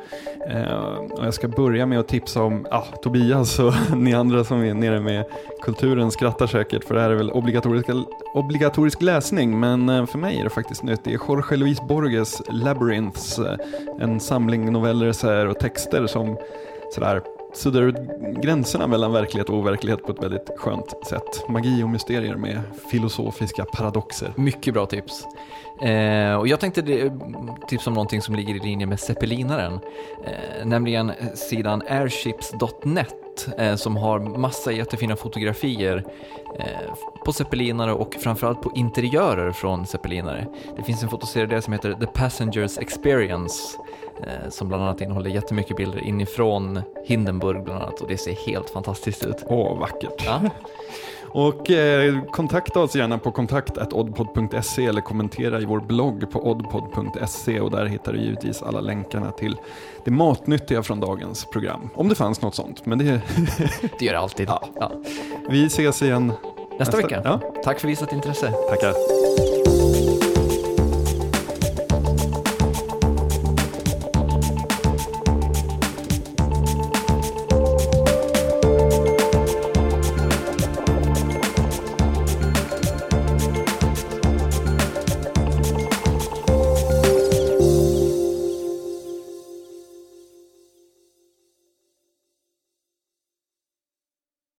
[0.48, 0.74] Eh,
[1.10, 4.74] och jag ska börja med att tipsa om, ah, Tobias och ni andra som är
[4.74, 5.24] nere med
[5.62, 7.88] kulturen skrattar säkert, för det här är väl obligatorisk,
[8.34, 11.04] obligatorisk läsning, men eh, för mig är det faktiskt nytt.
[11.04, 13.56] Det är Jorge Luis Borges Labyrinths, eh,
[14.00, 16.36] en samling noveller och texter som
[16.94, 17.22] sådär
[17.56, 17.96] suddar ut
[18.42, 21.48] gränserna mellan verklighet och overklighet på ett väldigt skönt sätt.
[21.48, 24.32] Magi och mysterier med filosofiska paradoxer.
[24.36, 25.26] Mycket bra tips.
[25.80, 27.10] Eh, och jag tänkte
[27.68, 29.80] tipsa om någonting som ligger i linje med zeppelinaren.
[30.24, 36.04] Eh, nämligen sidan airships.net eh, som har massa jättefina fotografier
[36.58, 36.94] eh,
[37.24, 40.46] på zeppelinare och framförallt på interiörer från zeppelinare.
[40.76, 43.78] Det finns en fotoserie där som heter The Passengers Experience
[44.48, 49.24] som bland annat innehåller jättemycket bilder inifrån Hindenburg bland annat och det ser helt fantastiskt
[49.26, 49.36] ut.
[49.46, 50.22] Åh, vackert.
[50.26, 50.40] Ja.
[51.28, 57.70] Och eh, kontakta oss gärna på kontakt.oddpod.se eller kommentera i vår blogg på oddpod.se och
[57.70, 59.56] där hittar du givetvis alla länkarna till
[60.04, 61.88] det matnyttiga från dagens program.
[61.94, 63.04] Om det fanns något sånt, men det,
[63.98, 64.48] Det gör det alltid.
[64.48, 64.62] Ja.
[64.80, 64.90] Ja.
[65.48, 66.32] vi ses igen
[66.78, 67.22] Nästa, vecka.
[67.24, 68.52] Ja, Tack för visat intresse.
[68.70, 69.65] tackar.